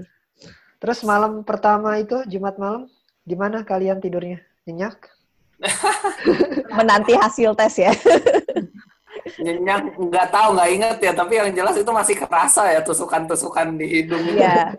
Terus 0.79 1.03
malam 1.03 1.43
pertama 1.43 1.99
itu 1.99 2.23
Jumat 2.27 2.55
malam 2.55 2.87
gimana 3.27 3.67
kalian 3.67 3.99
tidurnya? 3.99 4.39
Nyenyak? 4.63 5.18
Menanti 6.77 7.13
hasil 7.15 7.51
tes 7.55 7.75
ya. 7.79 7.91
Nyenyak 9.43 9.99
nggak 9.99 10.27
tahu 10.31 10.47
nggak 10.55 10.69
inget 10.73 10.97
ya, 11.03 11.11
tapi 11.13 11.33
yang 11.39 11.49
jelas 11.51 11.75
itu 11.75 11.91
masih 11.91 12.15
kerasa 12.15 12.71
ya 12.71 12.81
tusukan-tusukan 12.81 13.75
di 13.75 13.85
hidung. 13.87 14.23
Iya, 14.25 14.73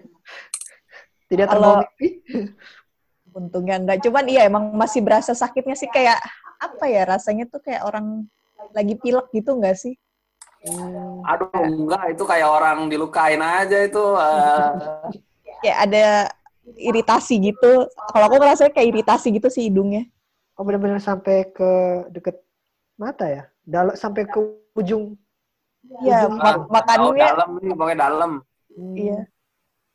Tidak 1.28 1.46
mimpi? 1.54 2.24
untungnya 3.30 3.78
enggak. 3.78 4.02
Cuman 4.02 4.24
iya 4.26 4.42
emang 4.50 4.74
masih 4.74 5.00
berasa 5.06 5.32
sakitnya 5.36 5.78
sih 5.78 5.86
kayak 5.86 6.18
apa 6.60 6.84
ya 6.90 7.06
rasanya 7.06 7.46
tuh 7.46 7.62
kayak 7.62 7.86
orang 7.86 8.26
lagi 8.74 8.98
pilek 8.98 9.30
gitu 9.32 9.54
enggak 9.56 9.78
sih? 9.78 9.94
Hmm. 10.66 11.24
Aduh 11.24 11.48
enggak, 11.54 12.18
itu 12.18 12.24
kayak 12.26 12.48
orang 12.50 12.90
dilukain 12.90 13.40
aja 13.40 13.86
itu. 13.86 14.02
eh. 14.18 14.70
Kayak 15.62 15.78
ada 15.88 16.04
iritasi 16.76 17.34
gitu. 17.40 17.86
Kalau 18.12 18.24
aku 18.28 18.36
ngerasanya 18.40 18.72
kayak 18.74 18.88
iritasi 18.98 19.32
gitu 19.32 19.48
sih 19.48 19.70
hidungnya. 19.70 20.04
Oh 20.60 20.62
benar-benar 20.62 21.00
sampai 21.00 21.48
ke 21.48 21.72
deket 22.12 22.36
mata 23.00 23.24
ya? 23.24 23.48
Dalam 23.64 23.96
sampai 23.96 24.28
ke 24.28 24.36
ujung. 24.76 25.16
Iya, 26.04 26.28
Ujung 26.28 26.36
mak- 26.36 26.60
Oh, 26.60 26.68
makannya 26.68 27.16
dalam 27.16 27.48
nih, 27.56 27.72
pokoknya 27.72 27.98
dalam. 28.04 28.30
Hmm. 28.68 28.92
iya. 28.92 29.20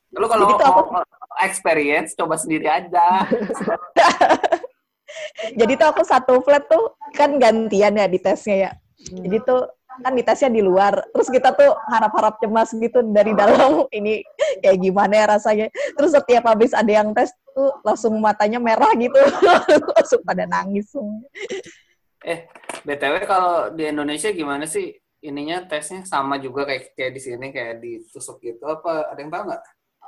Lu 0.10 0.26
kalau 0.26 0.58
aku- 0.58 0.90
mau 0.90 1.06
experience, 1.46 2.18
coba 2.18 2.42
sendiri 2.42 2.66
aja. 2.66 3.30
Jadi 5.60 5.78
tuh 5.78 5.86
aku 5.86 6.02
satu 6.02 6.42
flat 6.42 6.66
tuh 6.66 6.98
kan 7.14 7.38
gantian 7.38 7.94
ya 7.94 8.10
di 8.10 8.18
tesnya 8.18 8.58
ya. 8.58 8.72
Jadi 9.06 9.38
tuh 9.46 9.70
kan 10.02 10.14
di 10.14 10.24
tesnya 10.24 10.50
di 10.52 10.62
luar. 10.62 11.06
Terus 11.12 11.28
kita 11.30 11.54
tuh 11.54 11.72
harap-harap 11.92 12.40
cemas 12.40 12.72
gitu 12.72 13.00
dari 13.12 13.32
dalam 13.32 13.84
ini 13.98 14.24
kayak 14.60 14.78
gimana 14.82 15.14
ya 15.14 15.26
rasanya. 15.38 15.68
Terus 15.96 16.12
setiap 16.16 16.44
habis 16.48 16.72
ada 16.76 16.92
yang 16.92 17.14
tes 17.14 17.32
tuh 17.52 17.72
langsung 17.84 18.16
matanya 18.20 18.60
merah 18.60 18.92
gitu. 18.96 19.16
langsung 19.96 20.22
pada 20.26 20.44
nangis 20.48 20.90
semua. 20.92 21.24
BTW 22.86 23.14
kalau 23.30 23.70
di 23.74 23.86
Indonesia 23.86 24.34
gimana 24.34 24.66
sih 24.66 24.98
ininya 25.22 25.66
tesnya 25.66 26.06
sama 26.06 26.38
juga 26.38 26.66
kayak 26.66 26.94
kayak 26.94 27.12
di 27.14 27.22
sini 27.22 27.50
kayak 27.50 27.82
ditusuk 27.82 28.38
gitu 28.42 28.66
apa 28.66 29.10
ada 29.14 29.20
yang 29.22 29.30
tahu 29.30 29.44
nggak? 29.50 29.64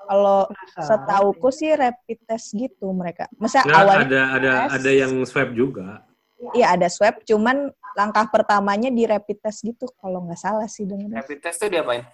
Kalau 0.08 0.39
setauku 0.78 1.50
sih 1.50 1.73
rapid 1.73 2.19
test 2.26 2.54
gitu 2.54 2.89
mereka. 2.93 3.26
Masa 3.38 3.65
Ya, 3.65 3.82
awalnya 3.82 4.06
ada 4.08 4.21
ada 4.38 4.52
tes. 4.69 4.71
ada 4.82 4.91
yang 4.93 5.13
swab 5.26 5.52
juga. 5.54 6.06
iya 6.54 6.78
ada 6.78 6.86
swab, 6.86 7.17
cuman 7.26 7.73
langkah 7.97 8.29
pertamanya 8.29 8.93
di 8.93 9.10
rapid 9.10 9.41
test 9.41 9.65
gitu 9.65 9.89
kalau 9.97 10.21
nggak 10.21 10.38
salah 10.38 10.69
sih 10.69 10.86
dengan 10.86 11.17
Rapid 11.17 11.39
test 11.41 11.57
tuh 11.57 11.73
diapain? 11.73 12.05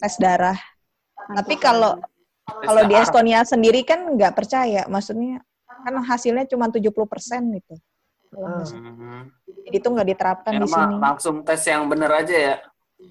tes 0.00 0.14
darah. 0.16 0.56
Tapi 1.14 1.60
kalau 1.60 2.00
kalau 2.64 2.82
di. 2.88 2.94
Estonia 2.96 3.44
sendiri 3.44 3.84
kan 3.84 4.00
nggak 4.16 4.32
percaya, 4.32 4.88
maksudnya 4.88 5.44
kan 5.84 6.00
hasilnya 6.00 6.48
cuma 6.48 6.72
70% 6.72 6.88
gitu. 7.60 7.74
Hmm. 8.32 9.28
Jadi 9.44 9.76
itu 9.76 9.88
nggak 9.90 10.08
diterapkan 10.08 10.52
Ya, 10.56 10.60
di 10.62 10.68
sini. 10.70 10.94
langsung 10.96 11.36
tes 11.44 11.60
yang 11.66 11.84
bener 11.86 12.10
aja 12.10 12.32
ya. 12.34 12.56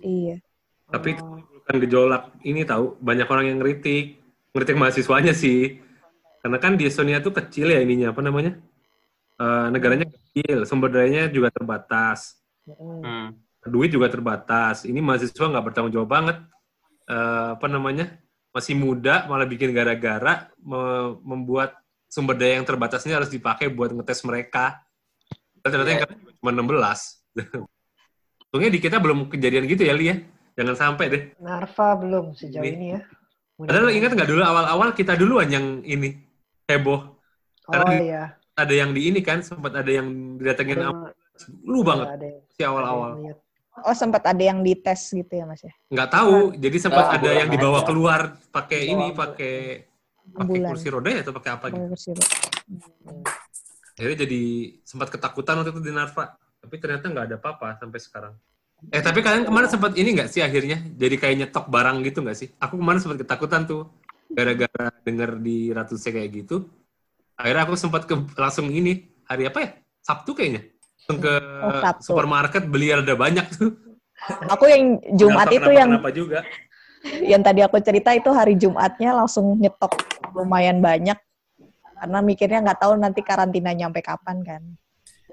Iya. 0.02 0.36
Tapi 0.90 1.16
Oh. 1.22 1.38
bukan 1.62 1.76
gejolak 1.80 2.24
ini 2.44 2.66
tahu 2.66 2.98
banyak 3.00 3.28
orang 3.28 3.46
yang 3.54 3.58
ngeritik, 3.62 4.20
ngeritik 4.52 4.76
mahasiswanya 4.76 5.32
sih. 5.32 5.80
Karena 6.44 6.58
kan 6.60 6.76
di 6.76 6.88
Estonia 6.88 7.24
tuh 7.24 7.32
kecil 7.32 7.72
ya 7.72 7.80
ininya 7.80 8.12
apa 8.12 8.20
namanya? 8.20 8.60
Eh, 9.44 9.68
negaranya 9.76 10.08
kecil, 10.08 10.64
sumber 10.64 10.88
dayanya 10.88 11.28
juga 11.28 11.52
terbatas, 11.52 12.40
Mm. 12.64 13.04
Hmm. 13.04 13.28
duit 13.68 13.92
juga 13.92 14.08
terbatas. 14.08 14.88
Ini 14.88 15.04
mahasiswa 15.04 15.36
nggak 15.52 15.66
bertanggung 15.68 15.92
jawab 15.92 16.08
banget. 16.08 16.38
Eh, 17.12 17.48
apa 17.60 17.68
namanya? 17.68 18.08
Masih 18.56 18.78
muda 18.78 19.28
malah 19.28 19.44
bikin 19.44 19.76
gara-gara 19.76 20.48
me- 20.62 21.20
membuat 21.26 21.76
sumber 22.08 22.38
daya 22.38 22.62
yang 22.62 22.64
terbatas 22.64 23.04
ini 23.04 23.18
harus 23.18 23.28
dipakai 23.28 23.68
buat 23.68 23.92
ngetes 23.92 24.24
mereka. 24.24 24.80
Ternyata 25.60 25.90
yang 25.92 26.02
Iya. 26.06 26.38
cuma 26.40 26.52
16. 26.54 27.26
Untungnya 28.48 28.70
di 28.70 28.80
kita 28.80 29.02
belum 29.02 29.28
kejadian 29.28 29.66
gitu 29.66 29.84
ya, 29.84 29.94
Li 29.98 30.06
ya. 30.08 30.16
Jangan 30.54 30.76
sampai 30.78 31.06
deh. 31.10 31.24
Narva 31.42 31.98
belum 31.98 32.38
sejauh 32.38 32.62
Ini. 32.62 32.76
ini 32.78 32.88
ya. 32.94 33.02
Padahal 33.58 33.90
ingat 33.90 34.14
nggak 34.14 34.30
dulu 34.30 34.42
awal-awal 34.46 34.94
kita 34.94 35.18
duluan 35.18 35.50
yang 35.50 35.82
ini 35.82 36.14
heboh. 36.70 37.18
Oh 37.66 37.72
karena 37.74 37.90
di- 37.90 38.06
iya. 38.06 38.24
Ada 38.54 38.74
yang 38.74 38.94
di 38.94 39.02
ini 39.10 39.20
kan, 39.26 39.42
sempat 39.42 39.74
ada 39.74 39.90
yang 39.90 40.38
didatengin 40.38 40.78
lu 41.66 41.82
banget 41.82 42.08
Ada 42.14 42.26
yang- 42.30 42.42
si 42.54 42.62
awal-awal. 42.62 43.12
Oh 43.74 43.96
sempat 43.98 44.22
ada 44.22 44.38
yang 44.38 44.62
dites 44.62 45.10
gitu 45.10 45.34
ya 45.34 45.50
mas 45.50 45.66
ya? 45.66 45.74
Nggak 45.90 46.10
tahu, 46.14 46.54
jadi 46.62 46.78
sempat 46.78 47.10
Nggak, 47.10 47.18
ada 47.18 47.30
yang 47.42 47.50
dibawa 47.50 47.82
aja. 47.82 47.88
keluar 47.90 48.22
pakai 48.54 48.80
ini, 48.86 49.10
pakai 49.18 49.56
pakai 50.30 50.58
kursi 50.62 50.88
roda 50.94 51.10
ya 51.10 51.20
atau 51.26 51.34
pakai 51.34 51.52
apa 51.58 51.66
gitu. 51.74 51.82
Kursi 51.90 52.10
roda. 52.14 52.30
Akhirnya 53.98 54.18
jadi 54.30 54.42
sempat 54.86 55.10
ketakutan 55.10 55.58
waktu 55.58 55.74
itu 55.74 55.82
di 55.82 55.90
Narva, 55.90 56.38
tapi 56.38 56.76
ternyata 56.78 57.10
nggak 57.10 57.26
ada 57.34 57.36
apa-apa 57.42 57.68
sampai 57.82 57.98
sekarang. 57.98 58.34
Eh 58.94 59.02
tapi 59.02 59.26
kalian 59.26 59.42
kemarin 59.42 59.70
sempat 59.72 59.98
ini 59.98 60.10
nggak 60.22 60.30
sih 60.30 60.46
akhirnya 60.46 60.78
jadi 60.94 61.16
kayak 61.18 61.36
nyetok 61.42 61.66
barang 61.66 61.98
gitu 62.06 62.22
nggak 62.22 62.38
sih? 62.38 62.54
Aku 62.62 62.78
kemarin 62.78 63.02
sempat 63.02 63.26
ketakutan 63.26 63.66
tuh 63.66 63.90
gara-gara 64.30 64.94
denger 65.02 65.42
di 65.42 65.74
Ratu 65.74 65.98
C 65.98 66.14
kayak 66.14 66.30
gitu. 66.46 66.70
Akhirnya 67.38 67.64
aku 67.66 67.74
sempat 67.76 68.06
ke 68.06 68.14
langsung 68.38 68.70
ini 68.70 69.10
hari 69.26 69.50
apa 69.50 69.60
ya? 69.60 69.70
Sabtu 70.04 70.32
kayaknya. 70.38 70.62
Langsung 71.04 71.20
ke 71.20 71.34
Oh, 71.64 71.80
Sabtu. 71.80 72.04
supermarket 72.14 72.64
beli 72.68 72.94
ada 72.94 73.16
banyak 73.16 73.46
tuh. 73.56 73.72
Aku 74.52 74.68
yang 74.72 75.04
Jumat 75.20 75.52
itu 75.52 75.72
yang 75.74 75.90
kenapa 76.00 76.12
juga. 76.16 76.40
yang 77.20 77.44
tadi 77.44 77.60
aku 77.60 77.76
cerita 77.84 78.16
itu 78.16 78.32
hari 78.32 78.56
Jumatnya 78.56 79.12
langsung 79.12 79.60
nyetok 79.60 79.92
lumayan 80.32 80.80
banyak 80.80 81.20
karena 82.00 82.20
mikirnya 82.24 82.60
nggak 82.64 82.80
tahu 82.80 82.94
nanti 82.96 83.20
karantina 83.20 83.76
nyampe 83.76 84.00
kapan 84.00 84.40
kan. 84.44 84.64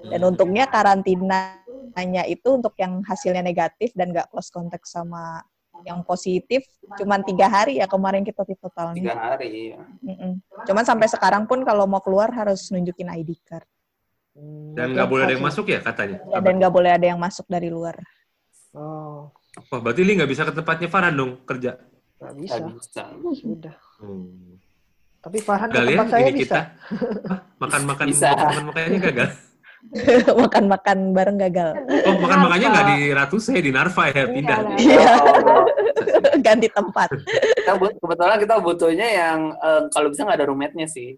Dan 0.01 0.21
untungnya 0.27 0.65
karantinanya 0.67 2.23
itu 2.27 2.47
untuk 2.57 2.73
yang 2.75 2.99
hasilnya 3.05 3.43
negatif 3.45 3.93
dan 3.95 4.11
nggak 4.11 4.27
close 4.33 4.49
contact 4.49 4.87
sama 4.89 5.45
yang 5.83 5.99
positif 6.01 6.61
cuman 6.95 7.21
tiga 7.21 7.45
hari 7.45 7.77
ya 7.77 7.85
kemarin 7.85 8.21
kita 8.21 8.41
di 8.41 8.53
Tiga 8.53 8.61
totalnya. 8.67 9.13
hari. 9.15 9.47
iya. 9.71 9.79
Mm-mm. 10.01 10.39
Cuman 10.63 10.83
sampai 10.83 11.07
sekarang 11.07 11.45
pun 11.45 11.61
kalau 11.61 11.85
mau 11.85 11.99
keluar 11.99 12.29
harus 12.29 12.69
nunjukin 12.69 13.09
ID 13.11 13.37
card 13.43 13.67
Hmm, 14.31 14.71
Dan 14.71 14.95
nggak 14.95 15.11
boleh 15.11 15.27
ada 15.27 15.35
yang 15.35 15.43
masuk 15.43 15.67
ya 15.67 15.83
katanya. 15.83 16.23
Ya, 16.31 16.39
dan 16.39 16.55
nggak 16.55 16.71
boleh 16.71 16.95
ada 16.95 17.03
yang 17.03 17.19
masuk 17.19 17.43
dari 17.51 17.67
luar. 17.67 17.99
Oh, 18.71 19.27
Wah 19.67 19.79
berarti 19.83 20.07
Li 20.07 20.15
nggak 20.15 20.31
bisa 20.31 20.47
ke 20.47 20.55
tempatnya 20.55 20.87
Farhan 20.87 21.11
dong 21.11 21.43
kerja. 21.43 21.75
nggak 22.15 22.33
bisa. 22.39 22.63
bisa. 22.63 23.03
Sudah. 23.35 23.75
Hmm. 23.99 24.55
Tapi 25.19 25.37
Farhan 25.43 25.67
ke 25.67 25.75
ya 25.75 25.83
tempat 25.83 26.07
saya 26.07 26.27
ini 26.31 26.39
bisa. 26.39 26.59
makan-makan 27.59 28.05
Bisa. 28.07 28.31
makan 28.31 28.63
makannya 28.71 28.99
gagal. 29.03 29.29
Makan-makan 30.43 30.97
bareng 31.11 31.37
gagal. 31.37 31.69
Oh 32.07 32.15
makan 32.17 32.37
makannya 32.47 32.67
nggak 32.69 32.87
di 32.87 32.99
Ratu 33.11 33.37
saya 33.37 33.59
di 33.59 33.71
Narva 33.73 34.07
ya 34.07 34.23
pindah. 34.25 34.57
Iya, 34.77 35.09
Oh, 35.21 35.65
ganti 36.45 36.67
tempat. 36.69 37.09
kita 37.57 37.73
but- 37.77 37.97
kebetulan 37.97 38.37
kita 38.39 38.55
butuhnya 38.57 39.07
yang 39.07 39.39
eh, 39.53 39.81
kalau 39.89 40.07
bisa 40.09 40.23
nggak 40.23 40.37
ada 40.37 40.47
roommate-nya 40.47 40.87
sih. 40.87 41.17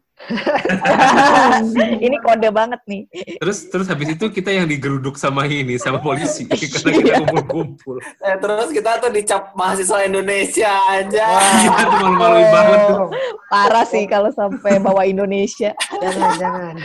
Ini 1.99 2.15
kode 2.19 2.49
banget 2.49 2.81
nih. 2.85 3.03
Terus 3.39 3.67
terus 3.67 3.87
habis 3.87 4.09
itu 4.09 4.25
kita 4.29 4.49
yang 4.49 4.65
digeruduk 4.65 5.15
sama 5.15 5.45
ini 5.45 5.75
sama 5.77 5.99
polisi 5.99 6.47
karena 6.47 6.91
kita 6.91 7.13
kumpul-kumpul. 7.21 7.97
Eh, 7.99 8.35
terus 8.37 8.69
kita 8.71 8.99
tuh 8.99 9.11
dicap 9.11 9.53
mahasiswa 9.53 10.03
Indonesia 10.03 10.71
aja. 10.89 11.27
Kita 11.61 11.81
tuh 11.83 11.97
malu-maluin 11.99 12.47
banget 12.49 12.79
tuh. 12.87 12.99
Parah 13.47 13.85
sih 13.85 14.03
kalau 14.05 14.29
sampai 14.31 14.79
bawa 14.79 15.03
Indonesia. 15.03 15.71
jangan, 16.01 16.31
jangan. 16.39 16.75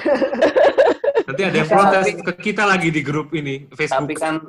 Nanti 1.28 1.42
ada 1.44 1.56
yang 1.60 1.68
protes 1.68 2.06
ke 2.24 2.32
kita 2.40 2.64
lagi 2.64 2.88
di 2.88 3.04
grup 3.04 3.36
ini 3.36 3.68
Tapi 3.68 3.76
Facebook. 3.76 4.16
kan 4.16 4.40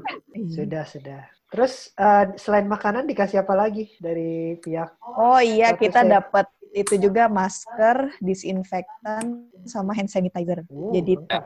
Sudah, 0.48 0.88
sudah. 0.88 1.22
Terus 1.52 1.92
eh, 1.92 2.26
selain 2.40 2.72
makanan 2.72 3.04
dikasih 3.04 3.44
apa 3.44 3.52
lagi 3.52 3.92
dari 4.00 4.56
pihak? 4.56 4.96
Oh 5.04 5.44
iya, 5.44 5.76
kita 5.76 6.08
dapat 6.08 6.48
itu 6.72 7.02
juga 7.02 7.26
masker, 7.28 8.14
disinfektan, 8.22 9.50
sama 9.66 9.92
hand 9.92 10.08
sanitizer. 10.08 10.64
Oh, 10.70 10.94
Jadi 10.94 11.18
eh, 11.18 11.44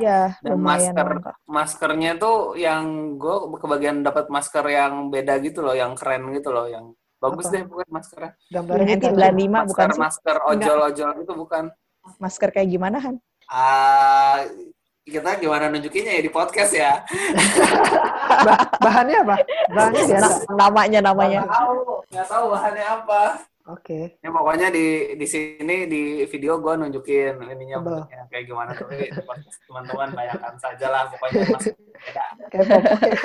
ya 0.00 0.34
Dan 0.40 0.58
lumayan 0.58 0.96
masker. 0.96 1.36
maskernya 1.46 2.16
tuh 2.16 2.56
yang 2.56 3.14
gue 3.14 3.36
kebagian 3.60 4.02
dapat 4.02 4.26
masker 4.26 4.64
yang 4.66 5.12
beda 5.12 5.38
gitu 5.38 5.62
loh, 5.62 5.76
yang 5.76 5.94
keren 5.94 6.32
gitu 6.32 6.48
loh, 6.50 6.66
yang 6.66 6.96
bagus 7.20 7.46
Apa? 7.46 7.54
deh 7.54 7.62
bukan 7.68 7.88
maskernya. 7.92 8.32
Gambarnya 8.50 8.84
Ini 8.90 8.94
kita 8.98 9.12
95 9.12 9.70
bukan 9.70 9.70
Masker 9.70 9.88
sih? 9.92 10.00
masker 10.02 10.36
ojol-ojol 10.50 11.10
gitu 11.22 11.32
bukan. 11.36 11.64
Masker 12.16 12.48
kayak 12.50 12.68
gimana, 12.68 12.96
Han? 13.00 13.16
Ah, 13.46 14.40
kita 15.04 15.36
gimana 15.36 15.68
nunjukinnya 15.68 16.16
ya 16.16 16.22
di 16.24 16.32
podcast 16.32 16.72
ya? 16.72 16.92
Ba- 18.46 18.68
bahannya 18.80 19.18
apa? 19.20 19.36
Bahannya 19.68 20.02
biasa. 20.08 20.26
Na- 20.48 20.56
namanya 20.58 21.00
namanya. 21.02 21.40
Nggak 21.44 21.54
tahu, 21.54 21.76
nggak 22.08 22.26
tahu 22.26 22.44
bahannya 22.50 22.86
apa. 22.88 23.22
Oke. 23.64 24.20
Ya 24.20 24.28
pokoknya 24.28 24.68
di 24.68 24.86
di 25.16 25.24
sini 25.24 25.88
di 25.88 26.02
video 26.28 26.60
gue 26.60 26.72
nunjukin 26.76 27.40
ininya 27.48 27.80
bentuknya 27.80 28.28
kayak 28.28 28.44
gimana 28.44 28.76
tapi 28.76 29.08
teman-teman 29.64 30.12
bayangkan 30.12 30.52
saja 30.60 30.86
lah 30.92 31.08
pokoknya 31.08 31.48
beda. 31.48 32.24
Kayak 32.52 32.68
popok 32.68 33.00
ya. 33.00 33.16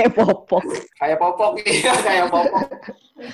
Eh 0.00 0.08
popok. 0.08 0.64
kayak 0.96 1.18
popok 1.20 1.52
iya 1.60 1.92
kayak 2.00 2.26
popok 2.32 2.68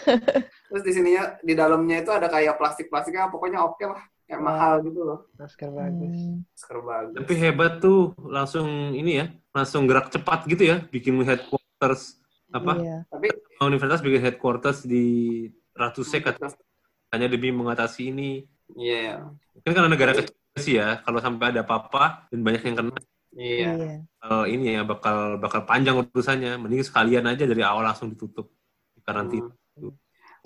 terus 0.67 0.83
di 0.83 0.91
sininya 0.91 1.39
di 1.39 1.55
dalamnya 1.55 2.03
itu 2.03 2.11
ada 2.11 2.27
kayak 2.27 2.59
plastik 2.59 2.91
plastiknya 2.91 3.31
pokoknya 3.31 3.63
oke 3.63 3.85
lah 3.87 4.03
kayak 4.25 4.41
mahal 4.41 4.81
gitu 4.81 5.01
loh 5.05 5.19
Masker 5.37 5.69
bagus. 5.69 6.17
Hmm. 6.17 6.41
masker 6.49 6.79
bagus 6.81 7.15
Tapi 7.21 7.33
hebat 7.37 7.73
tuh 7.79 8.17
langsung 8.25 8.97
ini 8.97 9.21
ya, 9.21 9.27
langsung 9.53 9.85
gerak 9.85 10.09
cepat 10.09 10.49
gitu 10.49 10.65
ya, 10.65 10.81
bikin 10.89 11.21
headquarters 11.23 12.19
apa? 12.51 12.73
Iya. 12.81 12.99
tapi 13.11 13.29
Universitas 13.61 14.01
bikin 14.01 14.23
headquarters 14.25 14.83
di 14.85 15.05
Ratu 15.75 16.03
Sek 16.03 16.25
hanya 17.13 17.27
demi 17.31 17.55
mengatasi 17.55 18.11
ini. 18.11 18.43
iya 18.75 19.23
Kan 19.63 19.71
karena 19.75 19.91
negara 19.91 20.13
kecil 20.15 20.35
sih 20.59 20.79
ya, 20.79 21.03
kalau 21.03 21.19
sampai 21.19 21.51
ada 21.55 21.63
apa-apa 21.67 22.27
dan 22.31 22.41
banyak 22.43 22.63
yang 22.63 22.77
kena, 22.79 22.95
iya 23.35 23.71
Iya. 23.75 23.95
bakal 24.23 24.41
ini 24.47 24.65
ya 24.79 24.83
bakal 24.87 25.17
bakal 25.43 25.61
panjang 25.67 25.99
urusannya. 25.99 26.59
Mending 26.59 26.87
sekalian 26.87 27.27
aja 27.27 27.43
dari 27.47 27.63
awal 27.63 27.83
langsung 27.83 28.11
ditutup 28.15 28.51
di 28.95 29.03
karantina. 29.03 29.51
Hmm. 29.75 29.95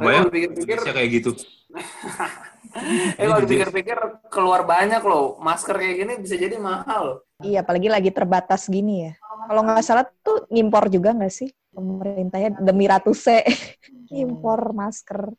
Bayang 0.01 0.33
kalau 0.33 0.41
Indonesia 0.41 0.93
kayak 0.97 1.11
gitu. 1.13 1.31
eh 3.21 3.25
kalau 3.27 3.41
dipikir-pikir 3.45 3.97
keluar 4.29 4.65
banyak 4.65 5.01
loh 5.05 5.37
masker 5.41 5.77
kayak 5.77 5.97
gini 6.01 6.13
bisa 6.21 6.35
jadi 6.37 6.57
mahal 6.59 7.23
Iya, 7.39 7.63
apalagi 7.63 7.87
lagi 7.87 8.11
terbatas 8.11 8.67
gini 8.67 9.07
ya. 9.07 9.13
Kalau 9.47 9.63
nggak 9.63 9.87
salah 9.87 10.03
tuh 10.27 10.43
ngimpor 10.51 10.91
juga 10.91 11.15
nggak 11.15 11.31
sih 11.31 11.47
pemerintahnya 11.71 12.59
demi 12.59 12.91
ratuse 12.91 13.47
impor 14.11 14.75
masker 14.75 15.31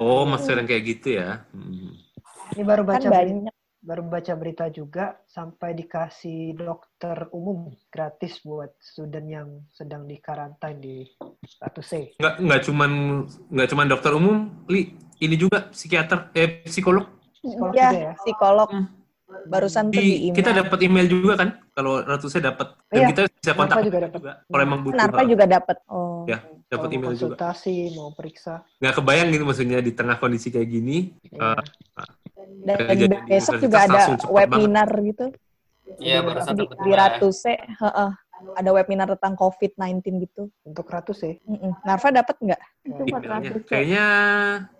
Oh, 0.00 0.28
masker 0.28 0.60
yang 0.60 0.68
kayak 0.68 0.84
gitu 0.84 1.08
ya. 1.16 1.44
Hmm. 1.52 1.96
Ini 2.52 2.62
baru 2.64 2.82
kan 2.84 3.00
baca 3.00 3.08
berita, 3.08 3.40
banyak. 3.40 3.54
baru 3.80 4.02
baca 4.04 4.32
berita 4.36 4.64
juga 4.68 5.04
sampai 5.24 5.72
dikasih 5.72 6.52
dokter 6.56 7.28
umum 7.32 7.72
gratis 7.88 8.40
buat 8.44 8.76
student 8.76 9.26
yang 9.28 9.48
sedang 9.72 10.04
di 10.04 10.20
karantin 10.20 10.76
di 10.76 11.08
Ratu 11.56 11.80
C. 11.80 12.12
Nggak 12.20 12.34
nggak 12.44 12.60
cuman 12.68 12.90
nggak 13.48 13.68
cuman 13.72 13.86
dokter 13.88 14.12
umum, 14.12 14.36
li 14.68 14.92
ini 15.20 15.36
juga 15.36 15.68
psikiater, 15.68 16.32
eh 16.32 16.64
psikolog. 16.64 17.04
Psikolog 17.36 17.72
ya, 17.72 17.90
ya? 17.92 18.12
psikolog 18.18 18.68
Hmm. 18.70 18.86
barusan 19.46 19.94
tuh 19.94 20.02
Di, 20.02 20.02
di 20.02 20.34
kita 20.34 20.50
email. 20.50 20.66
dapat 20.66 20.78
email 20.82 21.06
juga 21.06 21.34
kan, 21.38 21.48
kalau 21.70 22.02
Ratu 22.02 22.26
saya 22.26 22.50
dapat 22.50 22.74
dan 22.90 22.98
Iya, 22.98 23.06
kita 23.08 23.20
bisa 23.30 23.52
kontak 23.54 23.76
Narva 23.78 23.86
juga 23.86 23.98
dapat. 24.02 24.18
juga 24.18 24.32
kalau 24.42 24.62
emang 24.66 24.80
butuh. 24.82 25.22
Juga 25.24 25.44
dapat. 25.46 25.76
Oh. 25.86 26.24
Ya. 26.26 26.38
dapat 26.70 26.86
email 26.94 27.14
juga. 27.18 27.34
konsultasi, 27.34 27.74
mau 27.98 28.14
periksa. 28.14 28.62
Nggak 28.78 28.94
kebayang 28.94 29.28
gitu 29.34 29.42
maksudnya 29.42 29.78
di 29.82 29.90
tengah 29.90 30.16
kondisi 30.18 30.54
kayak 30.54 30.68
gini. 30.70 31.14
Ya. 31.34 31.58
eh, 31.58 31.62
Dan 32.62 32.94
di 32.94 33.06
besok 33.26 33.58
juga 33.58 33.78
ada 33.86 34.02
webinar 34.30 34.86
gitu 35.02 35.34
Iya, 35.98 36.22
barusan 36.22 36.54
di, 36.54 36.62
dapat 36.62 36.76
di. 36.78 36.90
Ratuse. 36.94 37.54
heeh. 37.58 38.10
Ada 38.56 38.70
webinar 38.70 39.08
tentang 39.16 39.34
COVID-19 39.34 40.00
gitu. 40.22 40.42
Untuk 40.62 40.86
ratus 40.86 41.18
ya. 41.20 41.34
Mm-mm. 41.44 41.72
Narva 41.82 42.08
dapat 42.10 42.36
nggak? 42.38 42.60
Itu. 42.84 43.02
400 43.06 43.64
Kayaknya 43.66 44.04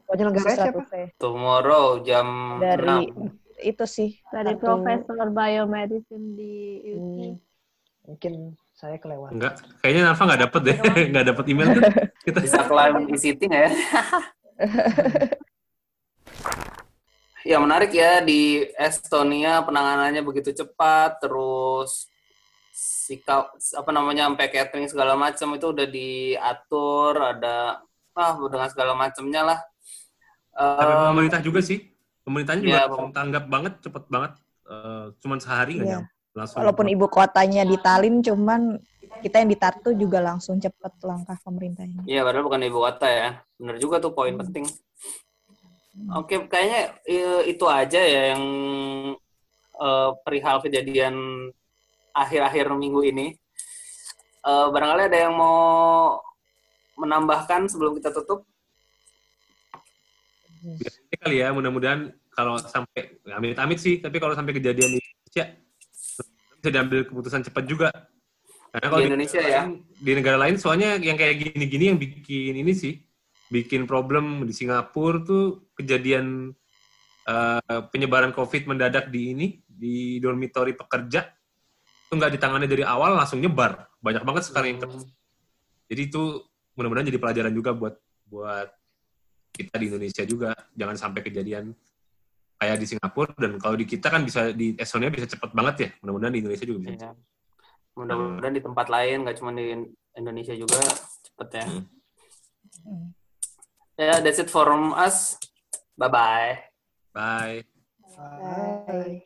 Penyelenggara 0.05 0.43
Khusus 0.43 0.59
siapa? 0.59 0.83
Tomorrow 1.17 2.03
jam 2.03 2.59
Dari 2.59 3.07
6. 3.15 3.63
itu 3.63 3.85
sih. 3.87 4.11
dari 4.29 4.57
satu- 4.57 4.63
Profesor 4.83 5.29
Biomedicine 5.31 6.27
di 6.35 6.55
UT. 6.89 6.99
Hmm, 6.99 7.33
mungkin 8.09 8.33
saya 8.73 8.97
kelewat. 8.97 9.31
enggak. 9.31 9.55
Kayaknya 9.79 10.03
Nafa 10.09 10.23
nggak 10.25 10.43
dapet 10.49 10.61
deh. 10.65 10.77
nggak 11.13 11.27
dapet 11.31 11.45
email 11.47 11.69
tuh. 11.77 11.83
Kita 12.27 12.39
Bisa 12.41 12.63
klaim 12.65 13.07
e-city 13.13 13.45
nggak 13.47 13.63
ya? 13.63 13.73
ya 17.41 17.57
menarik 17.57 17.93
ya 17.93 18.21
di 18.21 18.69
Estonia 18.77 19.65
penanganannya 19.65 20.21
begitu 20.21 20.53
cepat, 20.53 21.21
terus 21.23 22.09
sikap 22.81 23.53
apa 23.61 23.91
namanya 23.93 24.25
sampai 24.33 24.49
catering 24.49 24.89
segala 24.89 25.13
macam 25.21 25.53
itu 25.53 25.67
udah 25.69 25.87
diatur, 25.87 27.13
ada 27.21 27.85
ah 28.17 28.33
dengan 28.49 28.69
segala 28.73 28.93
macamnya 28.97 29.43
lah. 29.45 29.59
Tapi 30.57 30.93
Em, 30.93 31.01
pemerintah 31.13 31.41
juga 31.45 31.61
sih. 31.61 31.79
Pemerintahnya 32.25 32.63
juga 32.65 32.81
langsung 32.89 33.13
tanggap 33.13 33.45
banget, 33.49 33.73
cepet 33.85 34.05
banget. 34.09 34.33
Eh, 34.71 35.05
cuman 35.21 35.39
sehari 35.41 35.73
nggak 35.77 35.89
nyampe. 35.89 36.11
Langsung. 36.31 36.59
Walaupun 36.63 36.87
ibu 36.89 37.07
kotanya 37.11 37.63
di 37.67 37.77
Tallinn, 37.77 38.23
cuman 38.23 38.61
kita 39.21 39.43
yang 39.43 39.51
di 39.51 39.59
Tartu 39.59 39.91
juga 39.99 40.23
langsung 40.23 40.57
cepet 40.63 40.93
langkah 41.03 41.37
pemerintahnya. 41.43 42.07
Iya, 42.07 42.23
padahal 42.25 42.45
bukan 42.47 42.63
ibu 42.65 42.79
kota 42.81 43.09
ya. 43.11 43.29
Bener 43.59 43.77
juga 43.83 43.99
tuh 44.01 44.15
poin 44.15 44.33
Hmm. 44.33 44.41
penting. 44.47 44.65
Oke, 46.17 46.35
kayaknya 46.49 46.81
eh, 47.05 47.43
itu 47.51 47.65
aja 47.67 48.01
ya 48.01 48.23
yang 48.33 48.43
eh, 49.81 50.11
perihal 50.25 50.57
kejadian 50.65 51.15
akhir-akhir 52.15 52.71
minggu 52.75 53.01
ini. 53.07 53.27
Eh, 54.41 54.67
barangkali 54.73 55.03
ada 55.13 55.19
yang 55.29 55.35
mau 55.37 56.17
menambahkan 56.97 57.69
sebelum 57.69 57.97
kita 58.01 58.13
tutup? 58.13 58.45
Ini 60.61 61.17
kali 61.17 61.41
ya, 61.41 61.53
mudah-mudahan 61.53 62.13
kalau 62.33 62.57
sampai, 62.61 63.21
amit-amit 63.33 63.81
sih, 63.81 64.01
tapi 64.01 64.21
kalau 64.21 64.37
sampai 64.37 64.57
kejadian 64.57 64.97
di 64.97 65.01
Indonesia, 65.01 65.45
bisa 66.61 66.69
diambil 66.69 67.09
keputusan 67.09 67.45
cepat 67.49 67.65
juga. 67.65 67.89
Karena 68.71 68.87
kalau 68.93 69.01
Di 69.03 69.09
Indonesia 69.09 69.41
negara 69.41 69.57
ya? 69.57 69.63
Di 70.01 70.11
negara 70.15 70.39
lain 70.39 70.57
soalnya 70.61 71.01
yang 71.01 71.17
kayak 71.17 71.37
gini-gini 71.41 71.85
yang 71.91 71.99
bikin 71.99 72.55
ini 72.55 72.73
sih, 72.77 72.95
bikin 73.49 73.89
problem 73.89 74.45
di 74.45 74.53
Singapura 74.53 75.25
tuh 75.25 75.73
kejadian 75.77 76.53
eh, 77.29 77.81
penyebaran 77.93 78.33
COVID 78.37 78.69
mendadak 78.69 79.09
di 79.09 79.33
ini, 79.33 79.47
di 79.65 80.21
dormitory 80.21 80.77
pekerja, 80.77 81.29
nggak 82.15 82.33
ditangani 82.39 82.67
dari 82.67 82.85
awal 82.87 83.15
langsung 83.15 83.39
nyebar. 83.39 83.87
Banyak 84.03 84.23
banget 84.27 84.43
sekarang 84.51 84.77
yang 84.77 84.81
kena. 84.83 85.03
Jadi 85.91 86.03
itu 86.07 86.23
mudah-mudahan 86.79 87.09
jadi 87.11 87.21
pelajaran 87.21 87.53
juga 87.53 87.71
buat 87.75 87.95
buat 88.31 88.69
kita 89.51 89.75
di 89.77 89.91
Indonesia 89.91 90.23
juga 90.23 90.55
jangan 90.79 90.95
sampai 90.95 91.21
kejadian 91.27 91.75
kayak 92.61 92.77
di 92.79 92.87
Singapura 92.87 93.35
dan 93.35 93.59
kalau 93.59 93.75
di 93.75 93.83
kita 93.83 94.07
kan 94.07 94.23
bisa 94.23 94.55
di 94.55 94.79
Estonia 94.79 95.11
bisa 95.11 95.27
cepet 95.27 95.51
banget 95.51 95.75
ya 95.83 95.89
mudah-mudahan 96.07 96.35
di 96.39 96.41
Indonesia 96.47 96.67
juga 96.69 96.79
bisa 96.87 96.95
Iya. 96.95 97.11
Mudah-mudahan 97.99 98.55
di 98.55 98.63
tempat 98.63 98.87
lain, 98.89 99.17
nggak 99.27 99.37
cuma 99.37 99.51
di 99.53 99.77
Indonesia 100.15 100.55
juga 100.55 100.81
cepet 101.27 101.49
ya. 101.53 101.67
Hmm. 101.67 101.85
Hmm. 102.87 103.07
Ya, 104.01 104.15
that's 104.25 104.41
it 104.41 104.49
from 104.49 104.97
us. 104.97 105.37
Bye-bye. 106.01 106.57
bye 107.13 107.61
Bye. 108.17 109.21